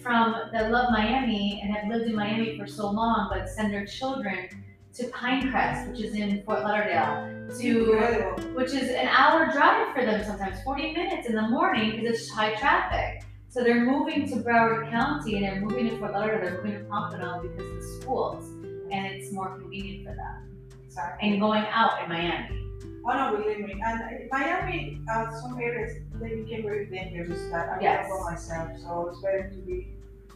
from 0.02 0.36
that 0.52 0.72
love 0.72 0.92
Miami 0.92 1.60
and 1.64 1.74
have 1.76 1.88
lived 1.88 2.06
in 2.06 2.16
Miami 2.16 2.58
for 2.58 2.68
so 2.68 2.90
long, 2.90 3.30
but 3.32 3.50
send 3.50 3.74
their 3.74 3.86
children 3.86 4.50
to 4.94 5.04
Pinecrest, 5.06 5.90
which 5.90 6.02
is 6.02 6.16
in 6.16 6.44
Fort 6.44 6.64
Lauderdale, 6.64 7.30
to 7.60 7.94
Incredible. 7.94 8.44
which 8.54 8.74
is 8.74 8.90
an 8.90 9.08
hour 9.08 9.52
drive 9.52 9.94
for 9.96 10.06
them 10.06 10.24
sometimes, 10.24 10.62
40 10.64 10.94
minutes 10.94 11.28
in 11.28 11.36
the 11.36 11.42
morning 11.42 11.92
because 11.92 12.22
it's 12.22 12.30
high 12.30 12.56
traffic. 12.56 13.24
So 13.50 13.64
they're 13.64 13.86
moving 13.86 14.28
to 14.30 14.36
Broward 14.38 14.90
County 14.90 15.36
and 15.36 15.46
they're 15.46 15.62
moving 15.62 15.90
to 15.90 15.98
Fort 15.98 16.14
Lauderdale, 16.14 16.52
they're 16.52 16.64
moving 16.64 16.80
to 16.80 16.86
Pompano 16.86 17.42
because 17.42 17.66
of 17.66 17.76
the 17.76 18.02
schools 18.02 18.50
and 18.92 19.06
it's 19.06 19.32
more 19.32 19.58
convenient 19.58 20.06
for 20.06 20.16
them. 20.16 20.50
Exactly. 20.86 21.30
And 21.30 21.40
going 21.40 21.64
out 21.72 22.04
in 22.04 22.10
Miami. 22.10 22.61
Oh 23.06 23.14
no, 23.18 23.38
believe 23.38 23.60
me. 23.66 23.82
And 23.84 24.02
uh, 24.02 24.08
Miami, 24.32 25.02
uh, 25.12 25.32
some 25.32 25.60
areas 25.60 25.98
they 26.20 26.36
became 26.36 26.64
very 26.64 26.86
dangerous. 26.86 27.40
That 27.52 27.70
I 27.70 27.82
Yes. 27.82 28.08
for 28.08 28.24
myself. 28.30 28.70
So 28.80 29.10
it's 29.10 29.22
better 29.22 29.50
to 29.50 29.58
be 29.58 29.88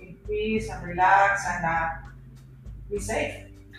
in 0.02 0.16
peace 0.28 0.70
and 0.70 0.86
relax 0.88 1.46
and 1.48 1.66
uh, 1.66 1.88
be 2.90 3.00
safe. 3.00 3.36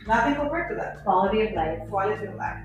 Nothing 0.07 0.37
compared 0.37 0.71
to 0.71 0.77
that. 0.77 1.03
Quality 1.03 1.41
of 1.43 1.53
life. 1.55 1.81
Quality 1.89 2.27
of 2.27 2.35
life. 2.37 2.63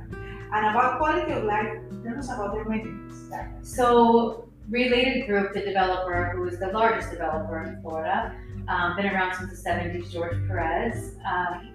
And 0.53 0.65
about 0.67 0.99
quality 0.99 1.31
of 1.31 1.43
life, 1.45 1.77
tell 2.03 2.17
us 2.19 2.27
about 2.27 2.53
their 2.53 2.65
maintenance. 2.65 3.27
Yeah. 3.31 3.47
So 3.63 4.47
Related 4.69 5.25
Group, 5.27 5.53
the 5.53 5.61
developer, 5.61 6.33
who 6.35 6.45
is 6.47 6.59
the 6.59 6.67
largest 6.67 7.09
developer 7.11 7.63
in 7.63 7.81
Florida, 7.81 8.35
um, 8.67 8.95
been 8.95 9.07
around 9.07 9.33
since 9.35 9.49
the 9.49 9.69
70s, 9.69 10.11
George 10.11 10.37
Perez. 10.47 11.15
Um, 11.25 11.71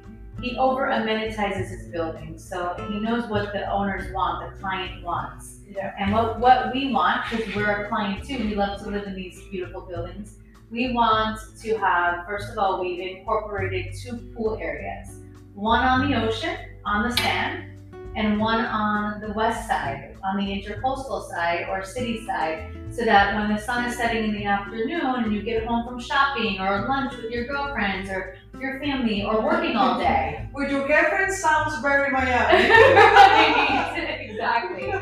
he 0.46 0.56
over 0.58 0.86
amenitizes 0.86 1.68
his 1.68 1.88
buildings, 1.88 2.48
so 2.48 2.74
he 2.88 3.00
knows 3.00 3.28
what 3.28 3.52
the 3.52 3.68
owners 3.68 4.12
want, 4.12 4.54
the 4.54 4.60
client 4.60 5.02
wants. 5.02 5.58
Yeah. 5.68 5.92
And 5.98 6.12
what, 6.12 6.38
what 6.38 6.72
we 6.72 6.92
want, 6.92 7.22
because 7.28 7.52
we're 7.54 7.84
a 7.84 7.88
client 7.88 8.24
too, 8.24 8.38
we 8.38 8.54
love 8.54 8.80
to 8.82 8.90
live 8.90 9.06
in 9.06 9.16
these 9.16 9.42
beautiful 9.50 9.80
buildings. 9.80 10.38
We 10.70 10.92
want 10.92 11.40
to 11.62 11.76
have, 11.78 12.26
first 12.26 12.50
of 12.52 12.58
all, 12.58 12.80
we've 12.80 13.00
incorporated 13.00 13.94
two 14.00 14.16
pool 14.36 14.56
areas. 14.60 15.16
One 15.54 15.82
on 15.82 16.08
the 16.08 16.16
ocean, 16.24 16.56
on 16.84 17.08
the 17.08 17.16
sand, 17.16 17.64
and 18.14 18.38
one 18.40 18.64
on 18.64 19.20
the 19.20 19.32
west 19.32 19.68
side, 19.68 20.16
on 20.24 20.36
the 20.36 20.44
intercoastal 20.44 21.28
side 21.28 21.66
or 21.68 21.84
city 21.84 22.24
side, 22.24 22.70
so 22.90 23.04
that 23.04 23.34
when 23.34 23.54
the 23.54 23.60
sun 23.60 23.84
is 23.84 23.96
setting 23.96 24.24
in 24.24 24.32
the 24.32 24.44
afternoon 24.44 25.24
and 25.24 25.34
you 25.34 25.42
get 25.42 25.66
home 25.66 25.86
from 25.86 26.00
shopping 26.00 26.58
or 26.60 26.86
lunch 26.88 27.14
with 27.16 27.30
your 27.30 27.46
girlfriends 27.46 28.08
or 28.08 28.36
your 28.60 28.80
family 28.80 29.24
or 29.24 29.42
working 29.42 29.76
all 29.76 29.98
day. 29.98 30.48
With 30.54 30.70
your 30.70 30.86
girlfriend 30.86 31.32
sounds 31.34 31.80
very 31.80 32.10
Miami. 32.10 32.64
exactly. 34.30 34.92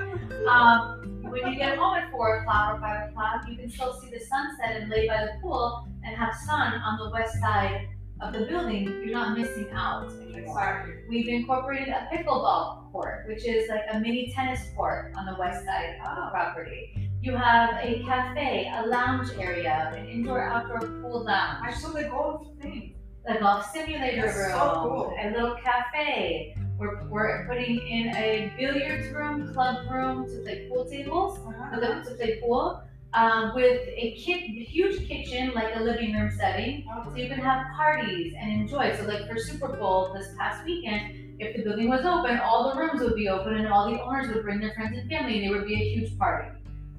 Um, 0.49 1.23
when 1.23 1.53
you 1.53 1.59
get 1.59 1.79
home 1.79 1.97
at 1.97 2.11
four 2.11 2.41
o'clock 2.41 2.77
or 2.77 2.81
five 2.81 3.11
o'clock, 3.11 3.49
you 3.49 3.57
can 3.57 3.71
still 3.71 3.93
see 4.01 4.11
the 4.11 4.21
sunset 4.21 4.83
and 4.83 4.91
lay 4.91 5.09
by 5.09 5.23
the 5.25 5.33
pool 5.43 5.89
and 6.05 6.17
have 6.17 6.35
sun 6.47 6.75
on 6.75 6.99
the 6.99 7.11
west 7.11 7.39
side 7.41 7.89
of 8.21 8.33
the 8.33 8.47
building. 8.47 8.85
You're 8.85 9.13
not 9.13 9.37
missing 9.37 9.69
out 9.73 10.13
anymore. 10.13 10.95
We've 11.09 11.29
incorporated 11.29 11.89
a 11.89 12.09
pickleball 12.13 12.93
court, 12.93 13.25
which 13.27 13.45
is 13.47 13.69
like 13.69 13.83
a 13.91 13.99
mini 13.99 14.33
tennis 14.35 14.61
court 14.77 15.13
on 15.17 15.27
the 15.27 15.37
west 15.39 15.65
side 15.65 15.97
of 16.07 16.17
the 16.17 16.31
property. 16.31 17.11
You 17.21 17.37
have 17.37 17.71
a 17.83 18.03
cafe, 18.05 18.71
a 18.75 18.87
lounge 18.87 19.31
area, 19.39 19.93
an 19.97 20.07
indoor-outdoor 20.09 20.81
pool 21.01 21.25
lounge. 21.25 21.61
I 21.63 21.73
saw 21.73 21.89
the 21.89 22.05
golf 22.05 22.47
thing. 22.61 22.94
A 23.27 23.39
golf 23.39 23.71
simulator 23.73 24.23
That's 24.23 24.37
room, 24.37 24.51
so 24.51 24.71
cool. 24.83 25.15
a 25.21 25.31
little 25.31 25.57
cafe. 25.57 26.57
We're, 26.79 27.07
we're 27.09 27.47
putting 27.47 27.79
in 27.87 28.09
a 28.17 28.53
billiards 28.59 29.15
room, 29.15 29.53
club 29.55 29.89
room 29.91 30.27
to 30.29 30.43
play 30.43 30.69
pool 30.69 30.85
tables, 30.85 31.39
for 31.73 31.81
them 31.81 32.05
to 32.05 32.11
play 32.15 32.41
pool, 32.41 32.83
um, 33.15 33.55
with 33.55 33.81
a 33.89 34.17
kit, 34.19 34.41
huge 34.43 35.07
kitchen, 35.07 35.53
like 35.55 35.77
a 35.77 35.81
living 35.81 36.13
room 36.15 36.33
setting, 36.37 36.85
so 37.05 37.15
you 37.15 37.29
can 37.29 37.39
have 37.39 37.65
parties 37.77 38.35
and 38.39 38.63
enjoy. 38.63 38.95
So 38.97 39.05
like 39.05 39.29
for 39.29 39.39
Super 39.39 39.69
Bowl 39.69 40.13
this 40.13 40.35
past 40.37 40.65
weekend, 40.65 41.37
if 41.39 41.57
the 41.57 41.63
building 41.63 41.89
was 41.89 42.05
open, 42.05 42.39
all 42.41 42.73
the 42.73 42.79
rooms 42.79 43.01
would 43.03 43.15
be 43.15 43.29
open 43.29 43.55
and 43.55 43.69
all 43.69 43.91
the 43.91 44.01
owners 44.03 44.35
would 44.35 44.43
bring 44.43 44.61
their 44.61 44.75
friends 44.75 44.99
and 44.99 45.09
family 45.09 45.37
and 45.39 45.45
there 45.47 45.57
would 45.59 45.67
be 45.67 45.75
a 45.75 45.95
huge 45.95 46.19
party 46.19 46.49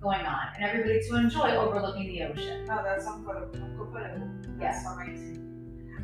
going 0.01 0.25
on 0.25 0.47
and 0.55 0.63
everybody 0.63 1.01
to 1.01 1.15
enjoy 1.15 1.55
overlooking 1.55 2.07
the 2.07 2.23
ocean. 2.23 2.65
No, 2.65 2.81
that's 2.83 3.05
incredible. 3.05 3.53
incredible. 3.55 4.29
Yes. 4.59 4.83
That's 4.83 4.95
amazing. 4.95 5.44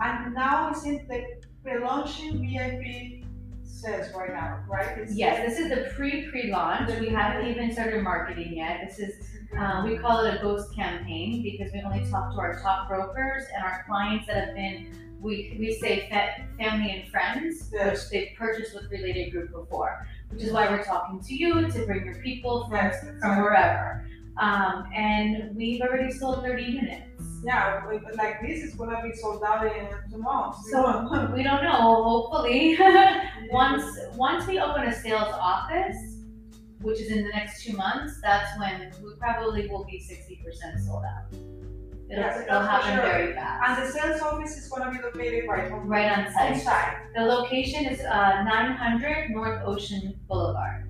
And 0.01 0.34
now 0.34 0.72
isn't 0.72 1.08
the 1.08 1.24
we're 1.63 1.81
launching 1.86 2.39
VIP 2.41 3.24
sales 3.63 4.08
right 4.15 4.31
now, 4.34 4.63
right? 4.67 4.98
It's- 4.98 5.13
Yes, 5.15 5.48
this 5.48 5.60
is 5.60 5.70
the 5.70 5.91
pre-pre-launch. 5.96 6.89
We 7.00 7.10
haven't 7.10 7.46
even 7.48 7.72
started 7.72 8.01
marketing 8.03 8.53
yet. 8.55 8.81
This 8.88 9.00
is 9.00 9.27
Uh, 9.60 9.81
we 9.86 9.98
call 9.98 10.24
it 10.24 10.34
a 10.34 10.41
ghost 10.41 10.74
campaign 10.74 11.43
because 11.43 11.74
we 11.74 11.81
only 11.81 12.10
talk 12.10 12.31
to 12.34 12.39
our 12.39 12.58
top 12.62 12.88
brokers 12.88 13.43
and 13.53 13.62
our 13.65 13.84
clients 13.86 14.25
that 14.25 14.38
have 14.46 14.55
been, 14.55 14.88
we, 15.20 15.58
we 15.60 15.74
say 15.74 16.08
fa- 16.10 16.46
family 16.58 16.89
and 16.93 17.12
friends, 17.12 17.70
Yes. 17.74 17.89
which 17.91 18.03
they've 18.12 18.38
purchased 18.38 18.74
with 18.74 18.89
Related 18.89 19.29
Group 19.34 19.51
before, 19.51 20.08
which 20.29 20.41
is 20.41 20.53
why 20.53 20.70
we're 20.70 20.86
talking 20.86 21.20
to 21.20 21.34
you 21.36 21.70
to 21.70 21.86
bring 21.86 22.05
your 22.05 22.15
people 22.24 22.63
from, 22.70 22.77
Yes, 22.77 23.05
from 23.20 23.41
wherever. 23.41 24.05
Um, 24.38 24.86
and 24.96 25.53
we've 25.53 25.81
already 25.81 26.12
sold 26.13 26.43
30 26.46 26.63
units. 26.63 27.11
Yeah, 27.43 27.83
but 27.86 28.15
like 28.15 28.41
this 28.41 28.63
is 28.63 28.75
gonna 28.75 29.01
be 29.03 29.13
sold 29.15 29.43
out 29.43 29.65
in 29.65 29.88
two 30.12 30.17
months. 30.17 30.69
So 30.69 31.07
we 31.36 31.43
don't 31.43 31.63
know, 31.63 32.03
hopefully. 32.03 32.77
once, 33.51 33.83
once 34.15 34.48
we 34.48 34.60
open 34.60 34.83
a 34.83 34.93
sales 34.93 35.33
office, 35.39 35.98
which 36.81 37.00
is 37.00 37.10
in 37.12 37.24
the 37.24 37.29
next 37.29 37.63
two 37.63 37.75
months, 37.75 38.19
that's 38.21 38.57
when 38.60 38.91
we 39.03 39.15
probably 39.19 39.67
will 39.67 39.86
be 39.86 39.98
60% 40.00 40.86
sold 40.86 41.03
out. 41.03 41.33
It'll, 41.33 42.24
Yes, 42.25 42.41
it'll 42.45 42.62
happen 42.62 42.95
sure. 42.95 43.01
very 43.03 43.33
fast. 43.33 43.79
And 43.79 43.88
the 43.88 43.91
sales 43.91 44.21
office 44.21 44.57
is 44.57 44.67
gonna 44.69 44.91
be 44.91 44.98
located 45.01 45.48
right 45.48 45.71
on, 45.71 45.88
Right 45.88 46.12
on 46.12 46.25
on 46.27 46.33
site. 46.33 46.62
site. 46.62 46.98
The 47.15 47.21
location 47.21 47.86
is 47.86 48.01
uh, 48.01 48.43
900 48.43 49.29
North 49.31 49.62
Ocean 49.65 50.19
Boulevard. 50.27 50.89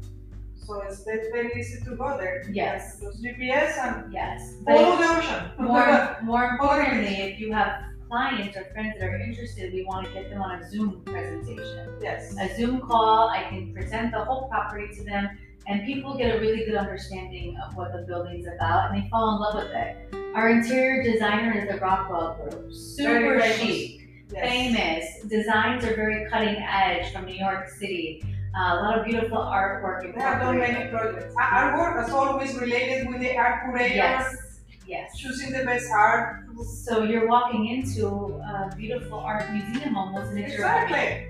So 0.65 0.81
it's 0.81 1.03
ve- 1.03 1.29
very 1.31 1.51
easy 1.59 1.83
to 1.85 1.95
go 1.95 2.17
there. 2.17 2.43
Yes. 2.51 2.99
Just 3.01 3.23
GPS 3.23 3.77
and 3.77 4.13
Yes. 4.13 4.55
follow 4.65 4.95
But 4.97 5.01
the 5.01 5.17
ocean. 5.19 5.51
more, 5.59 6.17
more 6.23 6.45
importantly, 6.45 7.15
if 7.15 7.39
you 7.39 7.51
have 7.51 7.83
clients 8.07 8.55
or 8.57 8.65
friends 8.73 8.93
that 8.99 9.07
are 9.09 9.17
interested, 9.19 9.73
we 9.73 9.83
want 9.85 10.07
to 10.07 10.13
get 10.13 10.29
them 10.29 10.41
on 10.41 10.61
a 10.61 10.69
Zoom 10.69 11.01
presentation. 11.05 11.87
Yes. 12.01 12.35
A 12.39 12.55
Zoom 12.55 12.81
call, 12.81 13.29
I 13.29 13.43
can 13.49 13.73
present 13.73 14.11
the 14.11 14.23
whole 14.23 14.47
property 14.49 14.87
to 14.95 15.03
them, 15.03 15.29
and 15.67 15.83
people 15.85 16.15
get 16.17 16.35
a 16.35 16.39
really 16.39 16.65
good 16.65 16.75
understanding 16.75 17.57
of 17.65 17.75
what 17.75 17.91
the 17.93 17.99
building's 18.07 18.47
about, 18.47 18.91
and 18.91 19.03
they 19.03 19.09
fall 19.09 19.35
in 19.35 19.41
love 19.41 19.55
with 19.63 19.71
it. 19.73 20.13
Our 20.35 20.49
interior 20.49 21.03
designer 21.03 21.53
is 21.57 21.69
the 21.69 21.77
Rockwell 21.79 22.35
Group. 22.49 22.73
Super 22.73 23.41
chic. 23.41 23.97
Yes. 24.33 24.49
famous. 24.49 25.05
Designs 25.29 25.83
are 25.83 25.93
very 25.93 26.29
cutting 26.29 26.55
edge 26.55 27.11
from 27.11 27.25
New 27.25 27.33
York 27.35 27.67
City. 27.67 28.23
Uh, 28.53 28.59
a 28.59 28.75
lot 28.83 28.99
of 28.99 29.05
beautiful 29.05 29.37
artwork. 29.37 30.01
They 30.13 30.19
have 30.21 30.41
done 30.41 30.57
many 30.59 30.89
projects. 30.89 31.33
Our 31.37 31.49
our 31.71 31.77
work 31.79 32.05
is 32.07 32.13
always 32.13 32.53
related 32.59 33.07
with 33.07 33.21
the 33.21 33.37
art 33.37 33.63
curator, 33.63 33.95
Yes, 33.95 34.59
yes. 34.85 35.17
choosing 35.17 35.53
the 35.53 35.63
best 35.63 35.89
art. 35.89 36.43
So 36.85 37.03
you're 37.03 37.27
walking 37.27 37.67
into 37.67 38.07
a 38.43 38.75
beautiful 38.75 39.19
art 39.19 39.49
museum 39.53 39.95
almost, 39.95 40.31
and 40.31 40.39
it's 40.39 40.57
your 40.57 40.67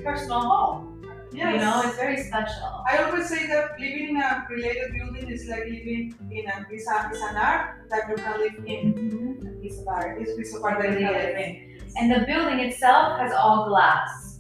personal 0.04 0.42
home. 0.42 0.88
Yes. 1.32 1.54
You 1.54 1.60
know, 1.62 1.82
it's 1.86 1.96
very 1.96 2.18
special. 2.24 2.84
I 2.90 2.98
always 3.04 3.30
say 3.30 3.48
that 3.48 3.80
living 3.80 4.10
in 4.10 4.18
a 4.18 4.46
related 4.50 4.92
building 4.98 5.30
is 5.30 5.48
like 5.48 5.64
living 5.64 6.14
in 6.32 6.46
a 6.50 6.66
a, 6.70 7.12
is 7.14 7.22
an 7.22 7.38
art 7.38 7.88
that 7.90 8.10
you 8.10 8.16
can 8.16 8.40
live 8.40 8.58
in. 8.66 8.94
Mhm. 8.94 9.48
A 9.48 9.62
piece 9.62 9.80
of 9.80 9.88
art. 9.88 10.20
It's 10.22 10.36
piece 10.36 10.56
of 10.56 10.64
art 10.64 10.82
that 10.82 10.92
you 10.92 11.06
can 11.06 11.14
live 11.14 11.38
in. 11.38 11.80
And 11.98 12.12
the 12.12 12.26
building 12.26 12.60
itself 12.60 13.20
has 13.20 13.32
all 13.32 13.68
glass. 13.70 14.31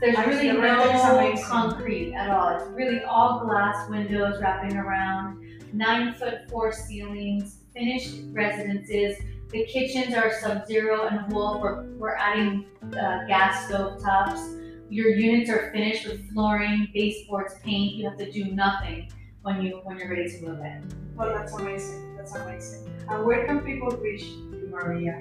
There's 0.00 0.16
I 0.16 0.24
really 0.24 0.50
the 0.50 0.58
render 0.58 0.94
is 0.94 1.42
no 1.42 1.46
concrete 1.46 2.14
at 2.14 2.30
all. 2.30 2.56
It's 2.56 2.66
really 2.70 3.02
all 3.02 3.44
glass 3.44 3.86
windows 3.90 4.40
wrapping 4.40 4.78
around, 4.78 5.44
nine 5.74 6.14
foot 6.14 6.48
four 6.48 6.72
ceilings, 6.72 7.58
finished 7.74 8.22
residences. 8.32 9.18
The 9.50 9.66
kitchens 9.66 10.14
are 10.14 10.32
sub-zero 10.40 11.08
and 11.08 11.30
Wolf. 11.30 11.60
We're, 11.60 11.84
we're 11.98 12.16
adding 12.16 12.64
uh, 12.94 13.26
gas 13.26 13.66
stove 13.66 14.00
tops. 14.02 14.40
Your 14.88 15.10
units 15.10 15.50
are 15.50 15.70
finished 15.70 16.06
with 16.06 16.30
flooring, 16.32 16.88
baseboards, 16.94 17.56
paint. 17.62 17.96
You 17.96 18.08
have 18.08 18.16
to 18.18 18.32
do 18.32 18.44
nothing 18.46 19.12
when 19.42 19.60
you 19.60 19.80
when 19.84 19.98
you're 19.98 20.08
ready 20.08 20.30
to 20.30 20.46
move 20.46 20.60
in. 20.60 20.82
Well, 21.14 21.28
that's 21.34 21.52
amazing. 21.52 22.16
That's 22.16 22.34
amazing. 22.34 22.90
And 23.10 23.26
where 23.26 23.46
can 23.46 23.60
people 23.60 23.90
reach 23.90 24.22
you, 24.22 24.68
Maria? 24.70 25.20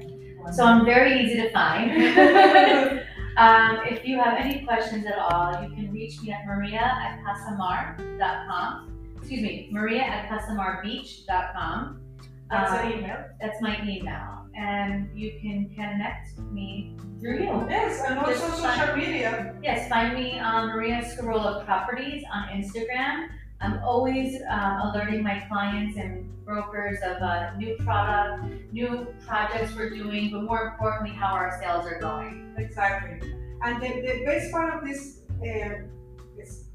So 0.54 0.64
I'm 0.64 0.86
very 0.86 1.22
easy 1.22 1.36
to 1.42 1.52
find. 1.52 3.02
um, 3.38 3.80
if 3.86 4.06
you 4.06 4.20
have 4.20 4.38
any 4.38 4.64
questions 4.66 5.06
at 5.06 5.18
all, 5.18 5.62
you 5.64 5.70
can 5.76 5.92
reach 5.92 6.22
me 6.22 6.32
at 6.32 6.46
maria 6.46 6.80
at 6.82 7.20
casamar.com. 7.26 8.88
Excuse 9.18 9.42
me, 9.42 9.68
maria 9.72 10.02
at 10.04 10.30
casamarbeach.com. 10.30 12.02
That's 12.50 12.72
Um, 12.72 12.78
an 12.80 12.98
email. 13.00 13.18
That's 13.40 13.62
my 13.62 13.80
email. 13.86 14.46
And 14.56 15.10
you 15.18 15.40
can 15.42 15.70
connect 15.76 16.38
me 16.52 16.98
through 17.20 17.40
you. 17.44 17.66
Yes, 17.70 18.02
and 18.08 18.18
also 18.20 18.32
Just 18.34 18.62
social 18.62 18.96
media. 18.96 19.56
Yes, 19.64 19.88
find 19.88 20.14
me 20.16 20.40
on 20.40 20.68
Maria 20.70 21.02
Scarola 21.04 21.64
Properties 21.66 22.24
on 22.34 22.48
Instagram. 22.50 23.28
I'm 23.62 23.80
always 23.84 24.42
um, 24.50 24.80
alerting 24.90 25.22
my 25.24 25.40
clients 25.50 25.98
and 25.98 26.30
brokers 26.46 26.98
of 27.04 27.22
uh, 27.22 27.56
new 27.58 27.76
product, 27.78 28.72
new 28.72 29.08
projects 29.28 29.76
we're 29.76 29.90
doing, 29.90 30.32
but 30.32 30.44
more 30.44 30.70
importantly, 30.70 31.16
how 31.16 31.34
our 31.34 31.60
sales 31.62 31.86
are 31.86 32.00
going. 32.00 32.54
Exactly. 32.58 33.34
And 33.62 33.82
the, 33.82 33.90
the 34.02 34.24
best 34.26 34.52
part 34.52 34.74
of 34.74 34.88
this 34.88 35.22
uh, 35.46 35.84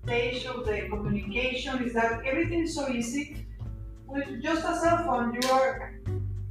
stage 0.04 0.44
of 0.44 0.66
the 0.66 0.82
communication 0.90 1.82
is 1.82 1.94
that 1.94 2.20
everything 2.26 2.64
is 2.64 2.74
so 2.74 2.88
easy. 2.90 3.46
With 4.06 4.42
just 4.42 4.64
a 4.64 4.76
cell 4.76 4.98
phone, 5.04 5.36
you 5.40 5.50
are 5.50 5.94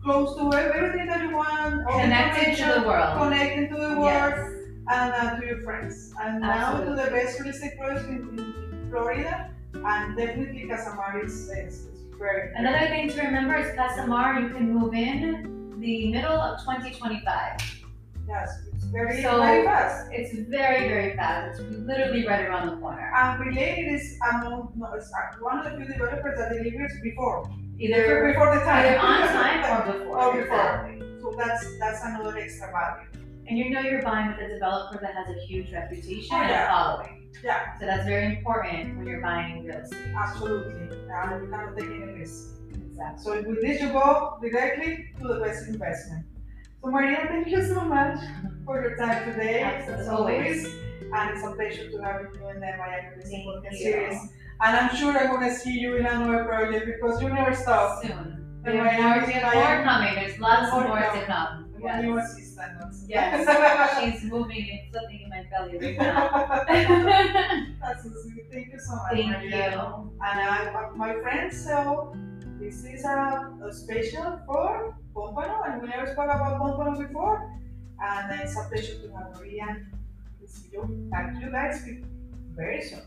close 0.03 0.35
to 0.37 0.51
everything 0.57 1.05
that 1.07 1.21
you 1.21 1.35
want. 1.35 1.87
Connected 1.87 2.57
to 2.57 2.79
the 2.81 2.87
world. 2.87 3.19
Connected 3.19 3.69
to 3.69 3.75
the 3.75 3.99
world 3.99 4.05
Yes. 4.05 4.51
and 4.89 5.13
uh, 5.13 5.39
to 5.39 5.45
your 5.45 5.61
friends. 5.61 6.11
And 6.19 6.41
now 6.41 6.83
to 6.83 6.89
the 6.89 7.11
best 7.11 7.39
real 7.39 7.49
estate 7.49 7.73
in, 7.79 8.39
in 8.39 8.87
Florida. 8.89 9.52
And 9.73 10.15
definitely 10.17 10.67
Casamar 10.69 11.23
is, 11.25 11.49
is, 11.49 11.87
is 11.87 12.01
very 12.17 12.51
Another 12.55 12.87
thing 12.87 13.09
to 13.09 13.21
remember 13.21 13.55
is 13.57 13.75
Casamar, 13.75 14.39
you 14.39 14.49
can 14.49 14.73
move 14.73 14.93
in 14.93 15.73
the 15.79 16.11
middle 16.11 16.31
of 16.39 16.59
2025. 16.61 17.57
Yes, 18.27 18.49
it's 18.73 18.85
very, 18.85 19.21
So- 19.21 19.41
very 19.41 19.65
fast. 19.65 20.09
It's 20.11 20.33
very, 20.49 20.87
very 20.87 21.15
fast. 21.15 21.59
It's 21.59 21.77
literally 21.79 22.25
right 22.25 22.45
around 22.45 22.69
the 22.69 22.77
corner. 22.77 23.11
And 23.15 23.39
related 23.45 23.93
is 23.93 24.17
among 24.31 24.71
no, 24.75 24.93
it's 24.93 25.11
one 25.41 25.59
of 25.59 25.65
the 25.65 25.71
few 25.77 25.85
developers 25.93 26.37
that 26.37 26.49
delivers 26.53 26.93
before. 27.01 27.49
Either, 27.79 28.27
before 28.31 28.53
the 28.55 28.61
time. 28.61 28.85
either 28.85 28.99
on 28.99 29.27
time 29.27 29.87
or 29.89 29.93
before. 29.93 30.17
Or 30.23 30.41
before. 30.41 30.87
Exactly. 30.87 31.19
So 31.21 31.33
that's 31.35 31.65
that's 31.79 32.03
another 32.05 32.37
extra 32.37 32.71
value. 32.71 33.07
And 33.47 33.57
you 33.57 33.71
know 33.71 33.81
you're 33.81 34.01
buying 34.03 34.27
with 34.27 34.39
a 34.39 34.47
developer 34.47 34.99
that 35.01 35.15
has 35.15 35.35
a 35.35 35.39
huge 35.47 35.73
reputation 35.73 36.29
Oh, 36.31 36.37
and 36.41 36.49
yeah. 36.49 36.65
a 36.65 36.67
following. 36.69 37.22
Yeah, 37.43 37.77
So 37.79 37.85
that's 37.85 38.05
very 38.05 38.37
important 38.37 38.97
when 38.97 39.07
you're 39.07 39.21
buying 39.21 39.63
real 39.65 39.77
estate. 39.77 40.13
absolutely. 40.15 40.97
And 41.11 41.41
we 41.41 41.47
cannot 41.49 41.77
take 41.77 41.89
any 41.89 42.19
risk. 42.19 42.49
Exactly. 42.73 43.23
So 43.23 43.41
with 43.49 43.61
this 43.61 43.81
you 43.81 43.89
go 43.89 44.37
directly 44.41 45.09
to 45.19 45.27
the 45.27 45.39
best 45.39 45.67
investment. 45.67 46.25
So 46.81 46.89
Maria, 46.91 47.25
thank 47.27 47.47
you 47.47 47.61
so 47.65 47.81
much 47.81 48.19
for 48.65 48.81
your 48.81 48.95
time 48.97 49.31
today. 49.31 49.61
As 49.61 50.07
always. 50.07 50.65
And 51.15 51.29
it's 51.31 51.43
a 51.45 51.51
pleasure 51.51 51.89
to 51.91 51.97
have 52.01 52.21
you 52.21 52.47
in 52.49 52.59
the 52.59 52.71
Miami 52.77 53.15
Business 53.17 53.41
Podcast 53.45 53.71
you. 53.71 53.77
series. 53.77 54.19
And 54.61 54.77
I'm 54.77 54.95
sure 54.95 55.17
I'm 55.17 55.27
gonna 55.31 55.53
see 55.53 55.73
you 55.79 55.97
in 55.97 56.05
another 56.05 56.45
project 56.45 56.85
because 56.85 57.21
you 57.21 57.29
never 57.29 57.53
stop. 57.55 58.01
Soon. 58.03 58.61
The 58.63 58.71
We 58.71 58.77
have 58.77 58.93
more, 59.01 59.19
have 59.19 59.53
more 59.53 59.83
coming. 59.83 60.15
There's 60.15 60.39
lots 60.39 60.71
More 60.71 60.87
more 60.87 60.99
to 60.99 61.25
come. 61.25 61.72
Yes. 61.83 62.31
assistant. 62.31 62.95
Yes. 63.07 64.03
She's 64.03 64.23
moving 64.31 64.67
and 64.71 64.91
flipping 64.91 65.21
in 65.23 65.29
my 65.29 65.43
belly 65.51 65.77
right 65.77 65.97
now. 65.97 66.63
That's 67.81 68.03
so 68.03 68.09
sweet. 68.23 68.45
Thank 68.51 68.73
you 68.73 68.79
so 68.79 68.95
much. 68.95 69.11
Thank 69.13 69.27
Maria. 69.29 69.71
you. 69.71 70.11
And 70.21 70.39
I, 70.41 70.89
my 70.95 71.13
friends, 71.21 71.63
so 71.63 72.13
this 72.59 72.83
is 72.85 73.03
a, 73.03 73.51
a 73.65 73.73
special 73.73 74.39
for 74.45 74.95
Pompano, 75.13 75.63
and 75.67 75.81
we 75.81 75.87
never 75.89 76.07
spoke 76.07 76.25
about 76.25 76.59
Pompano 76.59 76.97
before. 76.99 77.51
And 78.01 78.41
it's 78.41 78.57
a 78.57 78.67
pleasure 78.69 78.99
to 79.01 79.15
have 79.15 79.35
Maria. 79.35 79.85
To 80.41 80.47
see 80.47 80.69
you. 80.73 81.09
Thank 81.11 81.41
you 81.41 81.51
guys 81.51 81.85
very 82.55 82.81
soon. 82.81 83.01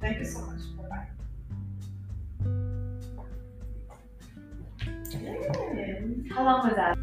Thank 0.00 0.18
you 0.18 0.24
so 0.24 0.40
much. 0.42 0.60
Bye 0.76 0.88
bye. 0.88 1.06
How 6.34 6.44
long 6.44 6.66
was 6.66 6.76
that? 6.76 6.99